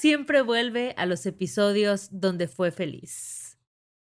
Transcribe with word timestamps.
siempre 0.00 0.40
vuelve 0.40 0.94
a 0.96 1.04
los 1.04 1.26
episodios 1.26 2.08
donde 2.10 2.48
fue 2.48 2.70
feliz. 2.70 3.58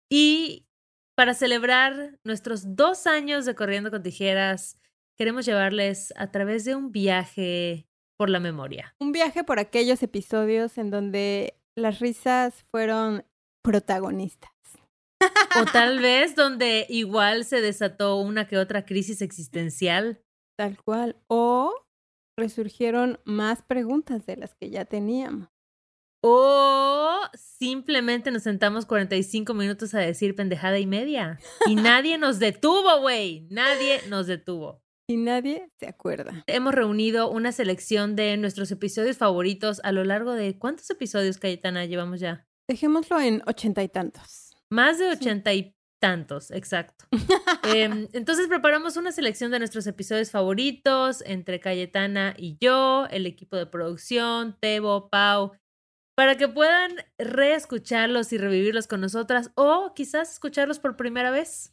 Y 0.09 0.69
para 1.17 1.35
celebrar 1.35 2.19
nuestros 2.25 2.77
dos 2.77 3.09
años 3.09 3.45
de 3.45 3.57
Corriendo 3.57 3.91
con 3.91 4.03
Tijeras, 4.03 4.79
queremos 5.19 5.47
llevarles 5.47 6.15
a 6.17 6.31
través 6.31 6.65
de 6.65 6.77
un 6.77 6.93
viaje 6.93 7.89
por 8.17 8.31
la 8.31 8.39
memoria. 8.39 8.95
Un 9.01 9.11
viaje 9.11 9.43
por 9.43 9.59
aquellos 9.59 10.03
episodios 10.05 10.79
en 10.79 10.91
donde 10.91 11.61
las 11.77 11.99
risas 11.99 12.65
fueron 12.71 13.25
protagonistas. 13.63 14.53
O 15.61 15.65
tal 15.73 15.99
vez 16.03 16.37
donde 16.37 16.87
igual 16.89 17.45
se 17.45 17.61
desató 17.61 18.17
una 18.17 18.47
que 18.47 18.59
otra 18.59 18.85
crisis 18.85 19.23
existencial. 19.23 20.23
Tal 20.57 20.81
cual. 20.83 21.17
O 21.27 21.75
resurgieron 22.39 23.19
más 23.25 23.63
preguntas 23.63 24.25
de 24.27 24.37
las 24.37 24.55
que 24.55 24.71
ya 24.71 24.85
teníamos. 24.85 25.49
O 26.23 27.19
simplemente 27.35 28.31
nos 28.31 28.43
sentamos 28.43 28.87
45 28.87 29.55
minutos 29.55 29.95
a 29.95 30.01
decir 30.01 30.35
pendejada 30.35 30.79
y 30.79 30.87
media. 30.87 31.39
Y 31.67 31.77
nadie 31.77 32.19
nos 32.19 32.39
detuvo, 32.39 33.01
güey. 33.01 33.47
Nadie 33.51 34.01
nos 34.09 34.27
detuvo. 34.27 34.83
Y 35.09 35.17
nadie 35.17 35.71
se 35.79 35.89
acuerda. 35.89 36.45
Hemos 36.47 36.75
reunido 36.75 37.31
una 37.31 37.53
selección 37.53 38.15
de 38.17 38.37
nuestros 38.37 38.71
episodios 38.71 39.17
favoritos 39.17 39.81
a 39.83 39.93
lo 39.93 40.05
largo 40.05 40.35
de 40.35 40.57
¿cuántos 40.59 40.89
episodios, 40.91 41.39
Cayetana, 41.39 41.85
llevamos 41.87 42.21
ya? 42.21 42.47
Dejémoslo 42.69 43.19
en 43.21 43.43
ochenta 43.47 43.83
y 43.83 43.89
tantos. 43.89 44.55
Más 44.71 44.99
de 44.99 45.11
ochenta 45.11 45.53
y 45.53 45.75
tantos, 46.01 46.51
exacto. 46.51 47.07
Em, 47.65 48.09
entonces 48.13 48.49
preparamos 48.49 48.97
una 48.97 49.13
selección 49.13 49.51
de 49.51 49.59
nuestros 49.59 49.87
episodios 49.87 50.31
favoritos 50.31 51.23
entre 51.27 51.61
Cayetana 51.61 52.35
y 52.39 52.57
yo, 52.61 53.07
el 53.11 53.27
equipo 53.27 53.57
de 53.57 53.67
producción, 53.67 54.57
Tebo, 54.61 55.11
Pau, 55.11 55.53
para 56.21 56.37
que 56.37 56.49
puedan 56.49 56.97
reescucharlos 57.17 58.31
y 58.35 58.37
revivirlos 58.37 58.87
con 58.87 59.01
nosotras 59.01 59.53
o 59.55 59.95
quizás 59.95 60.31
escucharlos 60.31 60.79
por 60.79 60.95
primera 60.95 61.31
vez. 61.31 61.73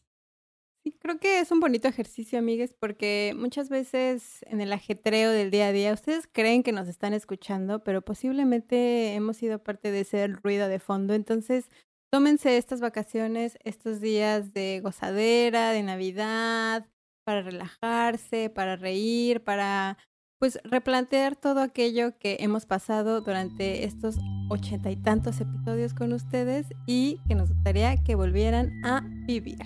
Sí, 0.86 0.94
creo 1.02 1.20
que 1.20 1.42
es 1.42 1.52
un 1.52 1.60
bonito 1.60 1.90
ejercicio, 1.90 2.40
amigues, 2.40 2.74
porque 2.74 3.34
muchas 3.36 3.68
veces 3.68 4.46
en 4.48 4.62
el 4.62 4.72
ajetreo 4.72 5.32
del 5.32 5.52
día 5.52 5.68
a 5.68 5.72
día 5.74 5.92
ustedes 5.92 6.30
creen 6.32 6.64
que 6.64 6.72
nos 6.72 6.88
están 6.88 7.12
escuchando, 7.14 7.84
pero 7.84 8.02
posiblemente 8.02 9.16
hemos 9.16 9.36
sido 9.36 9.62
parte 9.62 9.92
de 9.92 10.00
ese 10.00 10.26
ruido 10.28 10.70
de 10.70 10.80
fondo. 10.80 11.14
Entonces, 11.14 11.70
tómense 12.10 12.56
estas 12.56 12.80
vacaciones, 12.80 13.58
estos 13.66 14.00
días 14.00 14.54
de 14.54 14.80
gozadera, 14.82 15.72
de 15.72 15.84
Navidad, 15.84 16.88
para 17.26 17.42
relajarse, 17.42 18.50
para 18.50 18.78
reír, 18.78 19.44
para 19.44 19.98
pues 20.40 20.60
replantear 20.64 21.36
todo 21.36 21.62
aquello 21.62 22.18
que 22.20 22.38
hemos 22.40 22.66
pasado 22.66 23.22
durante 23.22 23.86
estos 23.86 24.18
ochenta 24.50 24.92
y 24.92 24.96
tantos 24.96 25.42
episodios 25.42 25.94
con 25.94 26.14
ustedes 26.14 26.68
y 26.86 27.20
que 27.28 27.36
nos 27.36 27.50
gustaría 27.50 27.98
que 27.98 28.16
volvieran 28.16 28.84
a 28.86 29.02
vivir. 29.26 29.58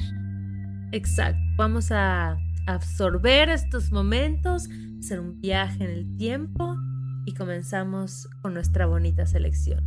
Exacto. 0.92 1.40
Vamos 1.58 1.92
a 1.92 2.38
absorber 2.68 3.50
estos 3.50 3.92
momentos, 3.92 4.68
hacer 5.00 5.20
un 5.20 5.40
viaje 5.42 5.84
en 5.84 5.92
el 5.92 6.18
tiempo 6.18 6.76
y 7.26 7.34
comenzamos 7.34 8.28
con 8.42 8.54
nuestra 8.54 8.86
bonita 8.86 9.26
selección. 9.26 9.84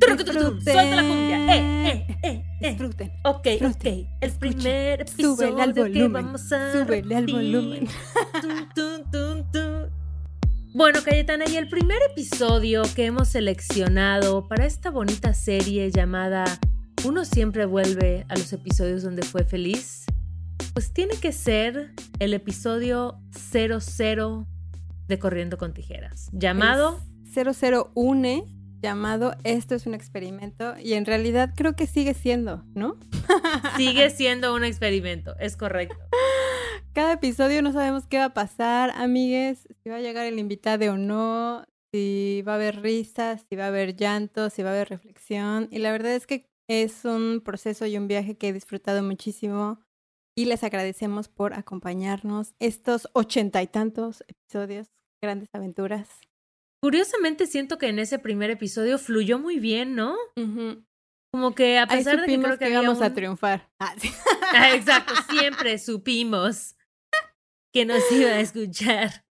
Suelta 0.00 0.32
la 0.32 1.02
cumbia. 1.02 1.56
Eh, 1.56 1.88
eh, 1.88 2.18
eh, 2.22 2.44
eh. 2.60 2.68
Disfruten. 2.70 3.12
Ok, 3.24 3.46
ok. 3.62 3.84
El 4.20 4.32
primer 4.32 5.02
episodio 5.02 5.36
Súbele 5.36 5.62
al 5.62 5.74
que 5.92 6.08
vamos 6.08 6.52
a 6.52 6.72
Súbele 6.72 7.16
al 7.16 7.26
volumen. 7.26 7.86
Tun, 8.40 8.68
tun. 8.74 8.89
Bueno, 10.72 11.00
Cayetana, 11.04 11.46
y 11.48 11.56
el 11.56 11.68
primer 11.68 11.98
episodio 12.12 12.82
que 12.94 13.06
hemos 13.06 13.28
seleccionado 13.28 14.46
para 14.46 14.66
esta 14.66 14.90
bonita 14.90 15.34
serie 15.34 15.90
llamada 15.90 16.44
Uno 17.04 17.24
siempre 17.24 17.66
vuelve 17.66 18.24
a 18.28 18.36
los 18.36 18.52
episodios 18.52 19.02
donde 19.02 19.22
fue 19.22 19.42
feliz, 19.42 20.04
pues 20.72 20.92
tiene 20.92 21.16
que 21.16 21.32
ser 21.32 21.92
el 22.20 22.34
episodio 22.34 23.18
00 23.32 24.46
de 25.08 25.18
Corriendo 25.18 25.58
con 25.58 25.74
Tijeras, 25.74 26.30
llamado... 26.32 27.00
Es 27.34 27.56
001 27.56 28.44
llamado 28.80 29.34
Esto 29.44 29.74
es 29.74 29.86
un 29.86 29.94
experimento 29.94 30.74
y 30.78 30.94
en 30.94 31.04
realidad 31.04 31.52
creo 31.56 31.74
que 31.74 31.86
sigue 31.86 32.14
siendo, 32.14 32.64
¿no? 32.74 32.96
Sigue 33.76 34.10
siendo 34.10 34.54
un 34.54 34.64
experimento, 34.64 35.34
es 35.38 35.56
correcto. 35.56 35.96
Cada 36.92 37.12
episodio 37.14 37.62
no 37.62 37.72
sabemos 37.72 38.06
qué 38.06 38.18
va 38.18 38.26
a 38.26 38.34
pasar, 38.34 38.90
amigues, 38.96 39.66
si 39.82 39.88
va 39.90 39.96
a 39.96 40.00
llegar 40.00 40.26
el 40.26 40.38
invitado 40.38 40.92
o 40.92 40.96
no, 40.96 41.64
si 41.92 42.42
va 42.46 42.52
a 42.52 42.54
haber 42.56 42.82
risas, 42.82 43.46
si 43.48 43.56
va 43.56 43.64
a 43.64 43.68
haber 43.68 43.96
llanto, 43.96 44.50
si 44.50 44.62
va 44.62 44.70
a 44.70 44.72
haber 44.72 44.88
reflexión. 44.88 45.68
Y 45.70 45.78
la 45.78 45.92
verdad 45.92 46.12
es 46.14 46.26
que 46.26 46.46
es 46.68 47.04
un 47.04 47.42
proceso 47.44 47.86
y 47.86 47.96
un 47.96 48.08
viaje 48.08 48.36
que 48.36 48.48
he 48.48 48.52
disfrutado 48.52 49.02
muchísimo 49.02 49.80
y 50.36 50.46
les 50.46 50.64
agradecemos 50.64 51.28
por 51.28 51.54
acompañarnos 51.54 52.54
estos 52.60 53.08
ochenta 53.12 53.62
y 53.62 53.66
tantos 53.68 54.24
episodios, 54.26 54.88
grandes 55.22 55.48
aventuras. 55.54 56.08
Curiosamente 56.82 57.46
siento 57.46 57.78
que 57.78 57.88
en 57.88 57.98
ese 57.98 58.18
primer 58.18 58.50
episodio 58.50 58.98
fluyó 58.98 59.38
muy 59.38 59.58
bien, 59.60 59.94
¿no? 59.94 60.16
Como 61.32 61.54
que 61.54 61.78
a 61.78 61.82
Ahí 61.84 61.98
pesar 61.98 62.20
de 62.22 62.26
que 62.26 62.40
creo 62.40 62.58
que, 62.58 62.70
íbamos 62.70 63.00
a 63.00 63.06
un- 63.08 63.14
triunfar. 63.14 63.70
Ah, 63.78 63.94
sí. 63.96 64.10
Ah, 64.52 64.74
Exacto, 64.74 65.14
siempre 65.30 65.78
supimos 65.78 66.74
que 67.72 67.84
nos 67.84 68.10
iba 68.12 68.30
a 68.30 68.40
escuchar. 68.40 69.24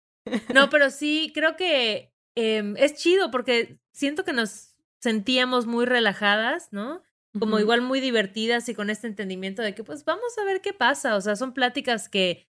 No, 0.55 0.71
pero 0.71 0.91
sí, 0.91 1.31
creo 1.35 1.57
que 1.57 2.13
em, 2.37 2.77
es 2.77 2.95
chido 2.95 3.31
porque 3.31 3.79
siento 3.93 4.25
que 4.25 4.33
nos 4.33 4.75
sentíamos 5.01 5.67
muy 5.67 5.87
relajadas, 5.87 6.73
¿no? 6.73 7.03
Como 7.39 7.59
igual 7.59 7.83
muy 7.83 8.01
divertidas 8.01 8.69
y 8.69 8.75
con 8.75 8.89
este 8.89 9.07
entendimiento 9.07 9.61
de 9.63 9.75
que 9.75 9.85
pues 9.85 10.05
vamos 10.05 10.37
a 10.39 10.45
ver 10.45 10.63
qué 10.63 10.73
pasa. 10.73 11.17
O 11.17 11.21
sea, 11.21 11.37
son 11.37 11.53
pláticas 11.53 12.09
que 12.09 12.47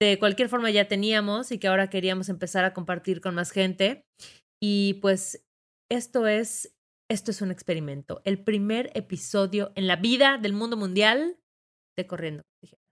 de 0.00 0.18
cualquier 0.18 0.48
forma 0.48 0.70
ya 0.70 0.86
teníamos 0.86 1.50
y 1.50 1.58
que 1.58 1.66
ahora 1.66 1.90
queríamos 1.90 2.28
empezar 2.28 2.64
a 2.64 2.72
compartir 2.72 3.20
con 3.20 3.34
más 3.34 3.50
gente. 3.50 4.06
Y 4.62 4.94
pues 4.94 5.44
esto 5.90 6.26
es, 6.26 6.74
esto 7.10 7.30
es 7.30 7.42
un 7.42 7.50
experimento. 7.50 8.22
El 8.24 8.42
primer 8.42 8.90
episodio 8.94 9.72
en 9.74 9.86
la 9.86 9.96
vida 9.96 10.38
del 10.38 10.52
mundo 10.52 10.76
mundial 10.76 11.36
de 11.96 12.06
Corriendo. 12.06 12.44
Tijeras. 12.60 12.87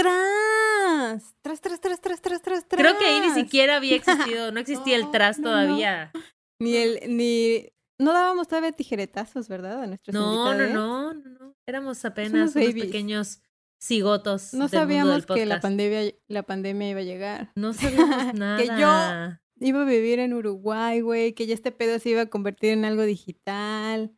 ¡Tras! 0.00 1.34
¡Tras, 1.42 1.60
tras, 1.60 1.80
tras, 1.80 2.00
tras, 2.00 2.20
tras, 2.22 2.42
tras! 2.42 2.64
Creo 2.68 2.98
que 2.98 3.04
ahí 3.06 3.20
ni 3.20 3.30
siquiera 3.30 3.76
había 3.76 3.96
existido, 3.96 4.52
no 4.52 4.60
existía 4.60 4.96
el 4.96 5.10
tras 5.10 5.38
no, 5.38 5.50
no. 5.50 5.50
todavía. 5.66 6.12
Ni 6.60 6.76
el, 6.76 7.16
ni... 7.16 7.68
No 7.98 8.12
dábamos 8.12 8.48
todavía 8.48 8.72
tijeretazos, 8.72 9.48
¿verdad? 9.48 9.82
A 9.82 9.86
nuestros 9.86 10.14
No, 10.14 10.54
no, 10.54 10.68
no, 10.68 11.12
no, 11.14 11.30
no. 11.38 11.54
Éramos 11.66 12.02
apenas 12.04 12.54
unos 12.54 12.74
pequeños 12.74 13.42
cigotos. 13.78 14.54
No 14.54 14.68
del 14.68 14.70
mundo 14.70 14.78
sabíamos 14.78 15.26
del 15.26 15.36
que 15.36 15.46
la 15.46 15.60
pandemia, 15.60 16.14
la 16.28 16.42
pandemia 16.42 16.90
iba 16.90 17.00
a 17.00 17.04
llegar. 17.04 17.52
No 17.54 17.72
sabíamos 17.74 18.34
nada. 18.34 18.56
Que 18.58 18.66
yo- 18.66 19.36
Iba 19.62 19.82
a 19.82 19.84
vivir 19.84 20.20
en 20.20 20.32
Uruguay, 20.32 21.02
güey, 21.02 21.34
que 21.34 21.46
ya 21.46 21.52
este 21.52 21.70
pedo 21.70 21.98
se 21.98 22.08
iba 22.08 22.22
a 22.22 22.26
convertir 22.26 22.70
en 22.70 22.86
algo 22.86 23.02
digital. 23.02 24.10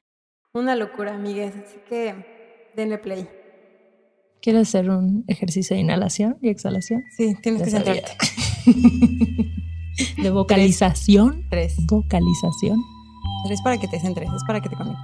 Una 0.53 0.76
locura, 0.76 1.14
amigues. 1.16 1.56
Así 1.56 1.78
que 1.88 2.70
denle 2.76 2.99
play. 2.99 3.28
¿Quieres 4.42 4.69
hacer 4.69 4.91
un 4.91 5.25
ejercicio 5.28 5.76
de 5.76 5.82
inhalación 5.82 6.36
y 6.42 6.48
exhalación? 6.48 7.04
Sí, 7.16 7.36
tienes 7.41 7.60
Ya 7.60 7.64
que 7.64 7.70
sentarte. 7.70 8.12
De 10.20 10.30
vocalización. 10.30 11.44
Tres. 11.48 11.76
Vocalización. 11.86 12.82
Tres 13.47 13.60
para 13.62 13.78
que 13.78 13.86
te 13.86 14.00
centres, 14.00 14.28
es 14.34 14.42
para 14.44 14.60
que 14.60 14.69
te 14.69 14.75
conectes. 14.75 15.00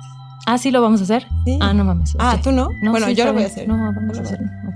Ah, 0.47 0.59
sí 0.59 0.73
lo 0.73 0.83
vamos 0.83 1.01
a 1.03 1.05
hacer. 1.05 1.25
Sí. 1.45 1.57
Ah, 1.61 1.73
no 1.73 1.85
mames. 1.85 2.17
Ah. 2.19 2.41
¿tú 2.43 2.51
no? 2.51 2.69
No, 2.83 2.91
bueno, 2.91 3.07
sí, 3.07 3.15
yo 3.15 3.27
lo 3.27 3.33
voy 3.33 3.45
a 3.45 3.47
hacer. 3.47 3.69
No, 3.69 3.77
vamos 3.77 4.19
a 4.19 4.23
hacerlo. 4.23 4.49
ok. 4.69 4.75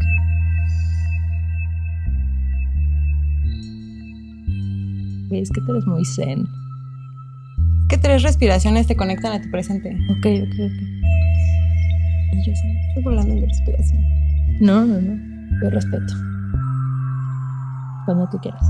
Güey, 5.28 5.40
Es 5.40 5.50
que 5.50 5.60
tú 5.62 5.72
eres 5.72 5.86
muy 5.86 6.04
zen. 6.04 6.46
¿Qué 7.88 7.98
tres 7.98 8.22
respiraciones 8.22 8.86
te 8.86 8.94
conectan 8.94 9.32
a 9.32 9.42
tu 9.42 9.50
presente? 9.50 9.90
Ok, 10.10 10.26
ok, 10.26 10.54
ok. 10.54 10.82
Y 12.32 12.46
yo 12.46 12.54
sí, 12.54 12.68
estoy 12.88 13.02
volando 13.02 13.32
en 13.32 13.40
mi 13.40 13.46
respiración. 13.46 14.21
No, 14.62 14.86
no, 14.86 15.00
no. 15.00 15.18
Yo 15.60 15.70
respeto. 15.70 16.14
Cuando 18.04 18.28
tú 18.30 18.38
quieras. 18.38 18.62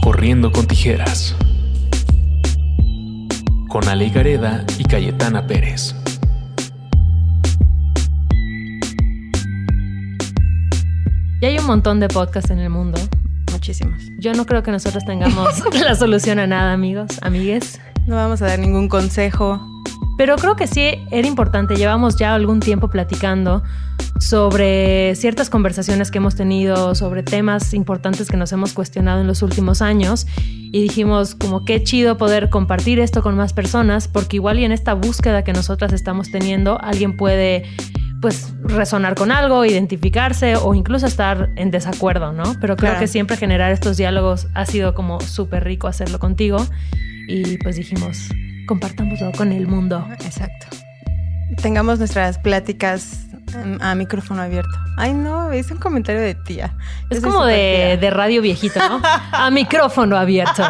Corriendo 0.00 0.52
con 0.52 0.68
tijeras. 0.68 1.34
Con 3.68 3.88
Ale 3.88 4.08
Gareda 4.10 4.64
y 4.78 4.84
Cayetana 4.84 5.44
Pérez. 5.48 5.96
Ya 11.42 11.48
hay 11.48 11.58
un 11.58 11.66
montón 11.66 11.98
de 11.98 12.06
podcasts 12.06 12.52
en 12.52 12.60
el 12.60 12.70
mundo. 12.70 13.00
Muchísimos. 13.50 14.00
Yo 14.20 14.32
no 14.34 14.46
creo 14.46 14.62
que 14.62 14.70
nosotros 14.70 15.04
tengamos 15.04 15.60
la 15.84 15.96
solución 15.96 16.38
a 16.38 16.46
nada, 16.46 16.72
amigos, 16.72 17.18
amigues. 17.22 17.80
No 18.06 18.14
vamos 18.14 18.40
a 18.42 18.46
dar 18.46 18.60
ningún 18.60 18.88
consejo. 18.88 19.79
Pero 20.20 20.36
creo 20.36 20.54
que 20.54 20.66
sí 20.66 20.82
era 21.10 21.26
importante. 21.26 21.76
Llevamos 21.76 22.16
ya 22.16 22.34
algún 22.34 22.60
tiempo 22.60 22.90
platicando 22.90 23.62
sobre 24.18 25.14
ciertas 25.14 25.48
conversaciones 25.48 26.10
que 26.10 26.18
hemos 26.18 26.34
tenido, 26.36 26.94
sobre 26.94 27.22
temas 27.22 27.72
importantes 27.72 28.28
que 28.28 28.36
nos 28.36 28.52
hemos 28.52 28.74
cuestionado 28.74 29.22
en 29.22 29.26
los 29.26 29.40
últimos 29.40 29.80
años 29.80 30.26
y 30.36 30.82
dijimos 30.82 31.34
como 31.34 31.64
qué 31.64 31.82
chido 31.82 32.18
poder 32.18 32.50
compartir 32.50 33.00
esto 33.00 33.22
con 33.22 33.34
más 33.34 33.54
personas 33.54 34.08
porque 34.08 34.36
igual 34.36 34.58
y 34.58 34.66
en 34.66 34.72
esta 34.72 34.92
búsqueda 34.92 35.42
que 35.42 35.54
nosotras 35.54 35.94
estamos 35.94 36.30
teniendo 36.30 36.78
alguien 36.82 37.16
puede 37.16 37.62
pues 38.20 38.52
resonar 38.62 39.14
con 39.14 39.32
algo, 39.32 39.64
identificarse 39.64 40.56
o 40.56 40.74
incluso 40.74 41.06
estar 41.06 41.48
en 41.56 41.70
desacuerdo, 41.70 42.34
¿no? 42.34 42.42
Pero 42.60 42.76
creo 42.76 42.90
Claro. 42.90 42.98
que 43.00 43.06
siempre 43.06 43.38
generar 43.38 43.72
estos 43.72 43.96
diálogos 43.96 44.48
ha 44.52 44.66
sido 44.66 44.92
como 44.94 45.22
súper 45.22 45.64
rico 45.64 45.88
hacerlo 45.88 46.18
contigo 46.18 46.58
y 47.26 47.56
pues 47.56 47.76
dijimos, 47.76 48.28
compartámoslo 48.70 49.32
con 49.32 49.50
el 49.50 49.66
mundo. 49.66 50.06
Exacto. 50.24 50.68
Tengamos 51.60 51.98
nuestras 51.98 52.38
pláticas 52.38 53.26
mm, 53.52 53.82
a 53.82 53.96
micrófono 53.96 54.42
abierto. 54.42 54.70
Ay, 54.96 55.12
no, 55.12 55.50
es 55.50 55.72
un 55.72 55.78
comentario 55.78 56.20
de 56.20 56.36
tía. 56.36 56.76
Yo 57.10 57.16
Es 57.16 57.20
como 57.20 57.44
de, 57.46 57.54
tía. 57.54 57.96
de 57.96 58.10
radio 58.10 58.40
viejito, 58.40 58.78
¿no? 58.88 59.02
A 59.32 59.50
micrófono 59.50 60.16
abierto. 60.16 60.62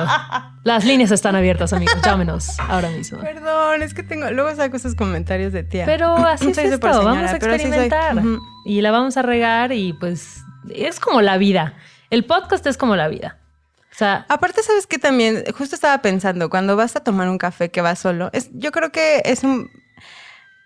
Las 0.65 0.87
líneas 0.87 1.11
están 1.11 1.37
abiertas, 1.37 1.75
amigos. 1.75 1.95
Llámenos 2.03 2.59
ahora 2.59 2.89
mismo. 2.89 3.19
Perdón, 3.19 3.83
es 3.83 3.93
que 3.93 4.03
tengo. 4.03 4.31
Luego 4.31 4.57
saco 4.57 4.79
esos 4.79 4.95
comentarios 4.95 5.53
de 5.53 5.63
tía. 5.63 5.85
Pero 5.85 6.17
así 6.27 6.53
es 6.53 6.57
esto. 6.57 6.79
señora, 6.89 7.05
Vamos 7.05 7.25
a 7.25 7.29
soy. 7.29 7.37
experimentar. 7.37 8.23
Y 8.65 8.81
la 8.81 8.91
vamos 8.93 9.19
a 9.19 9.23
regar 9.23 9.73
y 9.73 9.93
pues 9.93 10.43
es 10.75 11.01
como 11.01 11.21
la 11.21 11.37
vida. 11.37 11.75
El 12.09 12.25
podcast 12.25 12.67
es 12.67 12.79
como 12.79 12.97
la 12.97 13.09
vida. 13.09 13.37
O 13.93 13.95
sea, 14.01 14.25
Aparte, 14.29 14.63
sabes 14.63 14.87
que 14.87 14.99
también, 14.99 15.45
justo 15.57 15.75
estaba 15.75 16.01
pensando, 16.01 16.49
cuando 16.49 16.77
vas 16.77 16.97
a 16.97 17.01
tomar 17.01 17.29
un 17.29 17.39
café 17.39 17.71
que 17.71 17.81
vas 17.81 17.99
solo, 17.99 18.31
es, 18.33 18.49
yo 18.53 18.71
creo 18.73 18.91
que 18.93 19.23
es 19.25 19.43
un. 19.45 19.71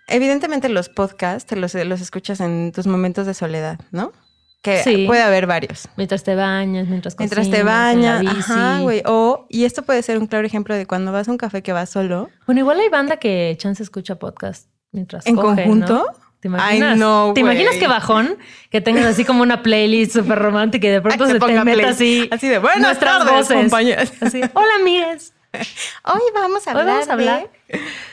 Evidentemente, 0.07 0.69
los 0.69 0.89
podcasts 0.89 1.47
te 1.47 1.55
los, 1.55 1.73
los 1.73 2.01
escuchas 2.01 2.39
en 2.39 2.71
tus 2.71 2.85
momentos 2.85 3.25
de 3.25 3.33
soledad, 3.33 3.79
¿no? 3.91 4.11
Que 4.61 4.83
Sí. 4.83 5.05
puede 5.07 5.21
haber 5.21 5.47
varios. 5.47 5.87
mientras 5.97 6.23
te 6.23 6.35
bañas, 6.35 6.87
mientras 6.87 7.15
Mientras 7.17 7.39
cocinas, 7.47 7.57
te 7.59 7.63
bañas, 7.63 8.19
en 8.19 8.25
la 8.25 8.33
bici. 8.33 8.51
ajá, 8.51 8.79
güey. 8.81 9.01
O, 9.05 9.45
y 9.49 9.65
esto 9.65 9.81
puede 9.83 10.01
ser 10.03 10.17
un 10.19 10.27
claro 10.27 10.45
ejemplo 10.45 10.75
de 10.75 10.85
cuando 10.85 11.11
vas 11.11 11.27
a 11.27 11.31
un 11.31 11.37
café 11.37 11.61
que 11.63 11.73
vas 11.73 11.89
solo, 11.89 12.29
Bueno, 12.45 12.61
igual 12.61 12.79
hay 12.79 12.89
banda 12.89 13.17
que 13.17 13.55
chance 13.59 13.81
escucha 13.83 14.15
podcast 14.15 14.69
mientras 14.91 15.25
en 15.27 15.35
coge, 15.35 15.63
conjunto. 15.63 15.93
¿no? 15.95 16.24
¿Te 16.45 16.49
imaginas? 16.49 16.93
Ay, 16.93 16.99
no, 16.99 17.31
¿Te 17.33 17.39
imaginas 17.41 17.69
güey. 17.71 17.79
qué 17.79 17.87
bajón? 17.87 18.37
Que 18.69 18.79
tengas 18.79 19.05
así 19.07 19.25
como 19.25 19.41
una 19.41 19.63
playlist 19.63 20.13
súper 20.13 20.37
romántica 20.37 20.85
y 20.85 20.91
de 20.91 21.01
pronto 21.01 21.23
Ay, 21.23 21.31
se 21.31 21.39
te 21.39 21.63
meta 21.63 21.89
así, 21.89 22.29
Así 22.29 22.47
de, 22.47 22.59
buenas 22.59 22.81
nuestras 22.81 23.17
tardes, 23.17 23.33
voces. 23.33 23.57
compañeras. 23.57 24.13
Así, 24.21 24.41
hola, 24.53 24.75
amigas. 24.79 25.33
Hoy 26.03 26.21
vamos 26.35 26.67
a 26.67 26.73
Hoy 26.73 26.81
hablar, 26.81 26.93
vamos 26.93 27.09
a 27.09 27.13
hablar. 27.13 27.49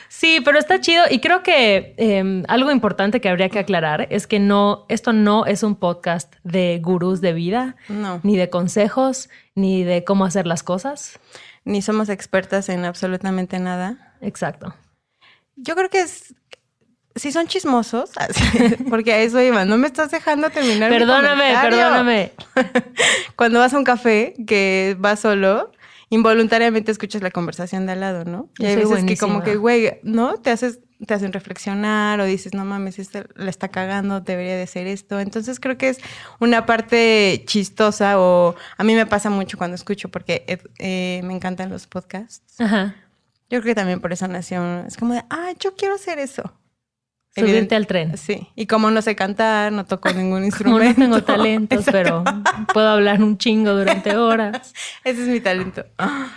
Sí, 0.07 0.41
pero 0.43 0.57
está 0.57 0.81
chido 0.81 1.03
y 1.11 1.19
creo 1.19 1.43
que 1.43 1.93
eh, 1.97 2.43
algo 2.47 2.71
importante 2.71 3.21
que 3.21 3.29
habría 3.29 3.49
que 3.49 3.59
aclarar 3.59 4.07
es 4.09 4.25
que 4.25 4.39
no, 4.39 4.87
esto 4.89 5.13
no 5.13 5.45
es 5.45 5.61
un 5.61 5.75
podcast 5.75 6.33
de 6.43 6.79
gurús 6.81 7.21
de 7.21 7.33
vida. 7.33 7.75
No, 7.87 8.19
ni 8.23 8.35
de 8.35 8.49
consejos, 8.49 9.29
ni 9.53 9.83
de 9.83 10.03
cómo 10.03 10.25
hacer 10.25 10.47
las 10.47 10.63
cosas. 10.63 11.19
ni 11.65 11.83
somos 11.83 12.09
expertas 12.09 12.67
en 12.69 12.83
absolutamente 12.85 13.59
nada. 13.59 14.15
Exacto. 14.21 14.73
Yo 15.55 15.75
creo 15.75 15.89
que 15.91 16.01
es... 16.01 16.33
Si 17.15 17.31
son 17.31 17.47
chismosos, 17.47 18.11
porque 18.89 19.13
a 19.13 19.19
eso 19.19 19.39
iba, 19.41 19.65
no 19.65 19.77
me 19.77 19.85
estás 19.87 20.09
dejando 20.09 20.49
terminar 20.49 20.89
mi 20.89 20.97
Perdóname, 20.97 21.43
comentario. 21.43 21.77
perdóname. 21.77 22.31
Cuando 23.35 23.59
vas 23.59 23.73
a 23.73 23.77
un 23.77 23.83
café 23.83 24.33
que 24.47 24.95
vas 24.97 25.19
solo, 25.19 25.71
involuntariamente 26.09 26.91
escuchas 26.91 27.21
la 27.21 27.29
conversación 27.31 27.85
de 27.85 27.91
al 27.93 27.99
lado, 27.99 28.25
¿no? 28.25 28.49
Y 28.57 28.65
hay 28.65 28.75
veces 28.77 29.03
que 29.03 29.17
como 29.17 29.43
que, 29.43 29.57
güey, 29.57 29.99
¿no? 30.01 30.35
Te 30.37 30.49
haces, 30.49 30.79
te 31.05 31.13
hacen 31.13 31.33
reflexionar 31.33 32.19
o 32.19 32.25
dices, 32.25 32.55
no 32.55 32.65
mames, 32.65 32.97
este 32.97 33.25
la 33.35 33.49
está 33.51 33.67
cagando, 33.67 34.21
debería 34.21 34.55
de 34.55 34.65
ser 34.65 34.87
esto. 34.87 35.19
Entonces 35.19 35.59
creo 35.59 35.77
que 35.77 35.89
es 35.89 35.99
una 36.39 36.65
parte 36.65 37.43
chistosa 37.45 38.19
o 38.19 38.55
a 38.77 38.83
mí 38.83 38.95
me 38.95 39.05
pasa 39.05 39.29
mucho 39.29 39.57
cuando 39.57 39.75
escucho 39.75 40.09
porque 40.09 40.45
eh, 40.47 40.57
eh, 40.79 41.21
me 41.23 41.33
encantan 41.35 41.69
los 41.69 41.85
podcasts. 41.85 42.59
Ajá. 42.59 42.95
Yo 43.51 43.61
creo 43.61 43.71
que 43.71 43.75
también 43.75 43.99
por 43.99 44.11
eso 44.13 44.27
nació, 44.27 44.83
es 44.87 44.97
como 44.97 45.13
de, 45.13 45.23
ah, 45.29 45.51
yo 45.59 45.75
quiero 45.75 45.93
hacer 45.93 46.17
eso. 46.17 46.53
Subirte 47.35 47.75
al 47.75 47.87
tren. 47.87 48.17
Sí, 48.17 48.47
y 48.55 48.67
como 48.67 48.91
no 48.91 49.01
sé 49.01 49.15
cantar, 49.15 49.71
no 49.71 49.85
toco 49.85 50.09
ningún 50.13 50.23
Como 50.29 50.39
no 50.39 50.45
instrumento. 50.45 51.01
tengo 51.01 51.23
talentos, 51.23 51.85
pero 51.91 52.23
puedo 52.73 52.87
hablar 52.87 53.23
un 53.23 53.37
chingo 53.37 53.73
durante 53.73 54.15
horas. 54.15 54.73
Ese 55.03 55.23
es 55.23 55.27
mi 55.27 55.39
talento. 55.39 55.85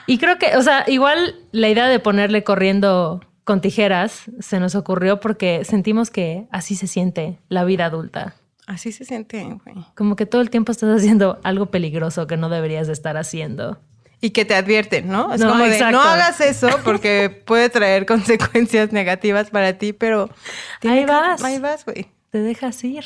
Y 0.06 0.18
creo 0.18 0.38
que, 0.38 0.56
o 0.56 0.62
sea, 0.62 0.84
igual 0.86 1.34
la 1.52 1.68
idea 1.68 1.86
de 1.88 1.98
ponerle 2.00 2.44
corriendo 2.44 3.20
con 3.44 3.60
tijeras 3.60 4.24
se 4.40 4.58
nos 4.58 4.74
ocurrió 4.74 5.20
porque 5.20 5.64
sentimos 5.64 6.10
que 6.10 6.46
así 6.50 6.74
se 6.76 6.86
siente 6.86 7.38
la 7.48 7.64
vida 7.64 7.84
adulta. 7.86 8.34
Así 8.66 8.90
se 8.90 9.04
siente, 9.04 9.44
güey. 9.44 9.76
Como 9.94 10.16
que 10.16 10.26
todo 10.26 10.40
el 10.42 10.50
tiempo 10.50 10.72
estás 10.72 10.90
haciendo 10.96 11.38
algo 11.44 11.66
peligroso 11.66 12.26
que 12.26 12.36
no 12.36 12.48
deberías 12.48 12.88
de 12.88 12.92
estar 12.94 13.16
haciendo. 13.16 13.78
Y 14.20 14.30
que 14.30 14.44
te 14.44 14.54
advierten, 14.54 15.08
¿no? 15.08 15.32
Es 15.34 15.40
No, 15.40 15.50
como 15.50 15.64
de, 15.64 15.72
exacto. 15.74 15.96
no 15.98 16.02
hagas 16.02 16.40
eso 16.40 16.68
porque 16.84 17.28
puede 17.30 17.68
traer 17.68 18.06
consecuencias 18.06 18.90
negativas 18.92 19.50
para 19.50 19.76
ti, 19.78 19.92
pero... 19.92 20.30
Ahí 20.82 21.00
que- 21.00 21.06
vas. 21.06 21.44
Ahí 21.44 21.58
vas, 21.58 21.84
güey. 21.84 22.08
Te 22.30 22.38
dejas 22.38 22.82
ir. 22.84 23.04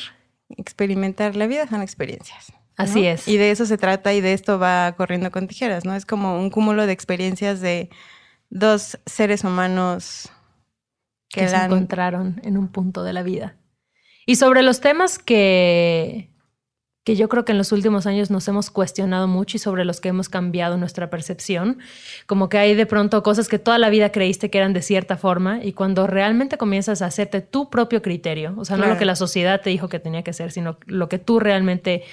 Experimentar. 0.57 1.35
La 1.35 1.47
vida 1.47 1.67
son 1.67 1.81
experiencias. 1.81 2.51
¿no? 2.51 2.59
Así 2.77 3.05
es. 3.05 3.27
Y 3.27 3.37
de 3.37 3.51
eso 3.51 3.65
se 3.65 3.77
trata 3.77 4.13
y 4.13 4.21
de 4.21 4.33
esto 4.33 4.57
va 4.57 4.93
corriendo 4.97 5.31
con 5.31 5.47
tijeras, 5.47 5.85
¿no? 5.85 5.95
Es 5.95 6.05
como 6.05 6.39
un 6.39 6.49
cúmulo 6.49 6.85
de 6.87 6.93
experiencias 6.93 7.61
de 7.61 7.89
dos 8.49 8.97
seres 9.05 9.43
humanos 9.43 10.29
que, 11.29 11.41
que 11.41 11.49
se 11.49 11.55
encontraron 11.57 12.41
en 12.43 12.57
un 12.57 12.69
punto 12.69 13.03
de 13.03 13.13
la 13.13 13.21
vida. 13.23 13.55
Y 14.25 14.37
sobre 14.37 14.61
los 14.63 14.81
temas 14.81 15.19
que, 15.19 16.30
que 17.03 17.15
yo 17.15 17.29
creo 17.29 17.45
que 17.45 17.51
en 17.51 17.57
los 17.57 17.71
últimos 17.71 18.05
años 18.05 18.29
nos 18.29 18.47
hemos 18.47 18.69
cuestionado 18.69 19.27
mucho 19.27 19.57
y 19.57 19.59
sobre 19.59 19.85
los 19.85 19.99
que 19.99 20.09
hemos 20.09 20.29
cambiado 20.29 20.77
nuestra 20.77 21.09
percepción, 21.09 21.79
como 22.27 22.47
que 22.47 22.59
hay 22.59 22.75
de 22.75 22.85
pronto 22.85 23.23
cosas 23.23 23.47
que 23.47 23.57
toda 23.57 23.79
la 23.79 23.89
vida 23.89 24.11
creíste 24.11 24.51
que 24.51 24.59
eran 24.59 24.73
de 24.73 24.83
cierta 24.83 25.17
forma 25.17 25.63
y 25.63 25.73
cuando 25.73 26.05
realmente 26.05 26.57
comienzas 26.57 27.01
a 27.01 27.07
hacerte 27.07 27.41
tu 27.41 27.69
propio 27.69 28.01
criterio, 28.01 28.53
o 28.57 28.65
sea, 28.65 28.77
no 28.77 28.85
lo 28.85 28.97
que 28.97 29.05
la 29.05 29.15
sociedad 29.15 29.61
te 29.61 29.71
dijo 29.71 29.89
que 29.89 29.99
tenía 29.99 30.23
que 30.23 30.33
ser, 30.33 30.51
sino 30.51 30.77
lo 30.85 31.09
que 31.09 31.17
tú 31.17 31.39
realmente 31.39 32.03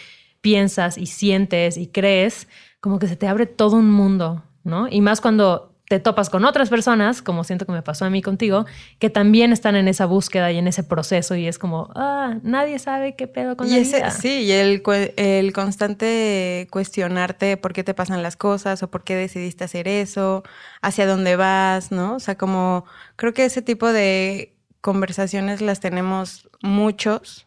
piensas 0.40 0.96
y 0.96 1.06
sientes 1.06 1.76
y 1.76 1.88
crees, 1.88 2.48
como 2.80 2.98
que 2.98 3.08
se 3.08 3.16
te 3.16 3.26
abre 3.28 3.44
todo 3.46 3.76
un 3.76 3.90
mundo, 3.90 4.42
¿no? 4.64 4.88
Y 4.88 5.00
más 5.02 5.20
cuando 5.20 5.74
te 5.88 6.00
topas 6.00 6.28
con 6.28 6.44
otras 6.44 6.68
personas, 6.68 7.22
como 7.22 7.44
siento 7.44 7.64
que 7.64 7.72
me 7.72 7.80
pasó 7.82 8.04
a 8.04 8.10
mí 8.10 8.20
contigo, 8.20 8.66
que 8.98 9.08
también 9.08 9.52
están 9.52 9.74
en 9.74 9.88
esa 9.88 10.04
búsqueda 10.04 10.52
y 10.52 10.58
en 10.58 10.68
ese 10.68 10.82
proceso 10.82 11.34
y 11.34 11.46
es 11.46 11.58
como, 11.58 11.90
ah, 11.94 12.36
nadie 12.42 12.78
sabe 12.78 13.16
qué 13.16 13.26
pedo 13.26 13.56
con 13.56 13.66
Y 13.66 13.70
la 13.70 13.76
ese, 13.78 13.96
vida. 13.96 14.10
sí, 14.10 14.42
y 14.42 14.52
el, 14.52 14.82
el 15.16 15.52
constante 15.54 16.68
cuestionarte 16.70 17.56
por 17.56 17.72
qué 17.72 17.84
te 17.84 17.94
pasan 17.94 18.22
las 18.22 18.36
cosas 18.36 18.82
o 18.82 18.90
por 18.90 19.02
qué 19.02 19.14
decidiste 19.16 19.64
hacer 19.64 19.88
eso, 19.88 20.42
hacia 20.82 21.06
dónde 21.06 21.36
vas, 21.36 21.90
¿no? 21.90 22.16
O 22.16 22.20
sea, 22.20 22.36
como 22.36 22.84
creo 23.16 23.32
que 23.32 23.46
ese 23.46 23.62
tipo 23.62 23.90
de 23.90 24.54
conversaciones 24.82 25.60
las 25.62 25.80
tenemos 25.80 26.48
muchos. 26.62 27.46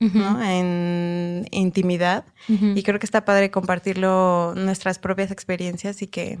En 0.00 1.46
intimidad. 1.52 2.24
Y 2.48 2.82
creo 2.82 2.98
que 2.98 3.06
está 3.06 3.24
padre 3.24 3.50
compartirlo, 3.52 4.52
nuestras 4.56 4.98
propias 4.98 5.30
experiencias 5.30 6.02
y 6.02 6.06
que... 6.08 6.38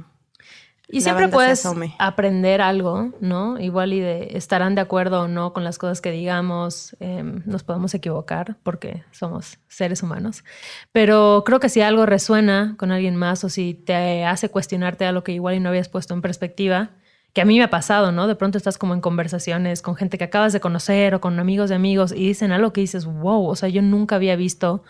Y 0.92 0.98
la 0.98 1.04
siempre 1.04 1.28
puedes 1.28 1.66
aprender 1.98 2.60
algo, 2.60 3.12
¿no? 3.20 3.58
Igual 3.58 3.94
y 3.94 4.00
de 4.00 4.36
estarán 4.36 4.74
de 4.74 4.82
acuerdo 4.82 5.22
o 5.22 5.28
no 5.28 5.54
con 5.54 5.64
las 5.64 5.78
cosas 5.78 6.02
que 6.02 6.10
digamos, 6.10 6.94
em, 7.00 7.42
nos 7.46 7.62
podemos 7.64 7.94
equivocar 7.94 8.56
porque 8.62 9.02
somos 9.10 9.58
seres 9.68 10.02
humanos, 10.02 10.44
pero 10.92 11.44
creo 11.46 11.60
que 11.60 11.70
si 11.70 11.80
algo 11.80 12.04
resuena 12.04 12.74
con 12.78 12.92
alguien 12.92 13.16
más 13.16 13.42
o 13.42 13.48
si 13.48 13.72
te 13.72 14.24
hace 14.26 14.50
cuestionarte 14.50 15.06
algo 15.06 15.24
que 15.24 15.32
igual 15.32 15.54
y 15.54 15.60
no 15.60 15.70
habías 15.70 15.88
puesto 15.88 16.12
en 16.12 16.20
perspectiva, 16.20 16.90
que 17.32 17.40
a 17.40 17.46
mí 17.46 17.56
me 17.56 17.64
ha 17.64 17.70
pasado, 17.70 18.12
¿no? 18.12 18.26
De 18.26 18.34
pronto 18.34 18.58
estás 18.58 18.76
como 18.76 18.92
en 18.92 19.00
conversaciones 19.00 19.80
con 19.80 19.96
gente 19.96 20.18
que 20.18 20.24
acabas 20.24 20.52
de 20.52 20.60
conocer 20.60 21.14
o 21.14 21.22
con 21.22 21.38
amigos 21.40 21.70
de 21.70 21.76
amigos 21.76 22.12
y 22.12 22.26
dicen 22.26 22.52
algo 22.52 22.74
que 22.74 22.82
dices, 22.82 23.06
wow, 23.06 23.46
o 23.46 23.56
sea, 23.56 23.70
yo 23.70 23.80
nunca 23.80 24.16
había 24.16 24.36
visto 24.36 24.82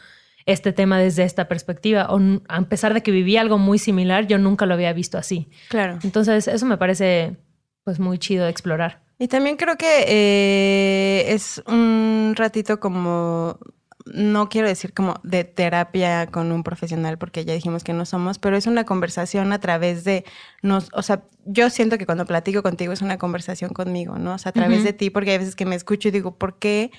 este 0.46 0.72
tema 0.72 0.98
desde 0.98 1.24
esta 1.24 1.48
perspectiva, 1.48 2.06
o 2.10 2.20
a 2.48 2.62
pesar 2.62 2.94
de 2.94 3.02
que 3.02 3.10
viví 3.10 3.36
algo 3.36 3.58
muy 3.58 3.78
similar, 3.78 4.26
yo 4.26 4.38
nunca 4.38 4.66
lo 4.66 4.74
había 4.74 4.92
visto 4.92 5.18
así. 5.18 5.48
Claro. 5.68 5.98
Entonces, 6.02 6.48
eso 6.48 6.66
me 6.66 6.76
parece 6.78 7.36
pues 7.84 7.98
muy 7.98 8.18
chido 8.18 8.44
de 8.44 8.50
explorar. 8.50 9.02
Y 9.18 9.28
también 9.28 9.56
creo 9.56 9.76
que 9.76 10.04
eh, 10.08 11.32
es 11.32 11.62
un 11.66 12.34
ratito 12.36 12.80
como, 12.80 13.58
no 14.06 14.48
quiero 14.48 14.66
decir 14.66 14.92
como 14.92 15.14
de 15.22 15.44
terapia 15.44 16.26
con 16.26 16.50
un 16.50 16.64
profesional, 16.64 17.18
porque 17.18 17.44
ya 17.44 17.54
dijimos 17.54 17.84
que 17.84 17.92
no 17.92 18.04
somos, 18.04 18.38
pero 18.38 18.56
es 18.56 18.66
una 18.66 18.84
conversación 18.84 19.52
a 19.52 19.60
través 19.60 20.02
de 20.04 20.24
nos, 20.62 20.88
o 20.92 21.02
sea, 21.02 21.22
yo 21.44 21.70
siento 21.70 21.98
que 21.98 22.06
cuando 22.06 22.26
platico 22.26 22.62
contigo 22.62 22.92
es 22.92 23.02
una 23.02 23.18
conversación 23.18 23.72
conmigo, 23.72 24.18
¿no? 24.18 24.34
O 24.34 24.38
sea, 24.38 24.50
a 24.50 24.52
través 24.52 24.78
Ujú. 24.78 24.86
de 24.86 24.92
ti, 24.92 25.10
porque 25.10 25.32
hay 25.32 25.38
veces 25.38 25.56
que 25.56 25.66
me 25.66 25.76
escucho 25.76 26.08
y 26.08 26.10
digo, 26.10 26.36
¿por 26.36 26.58
qué? 26.58 26.90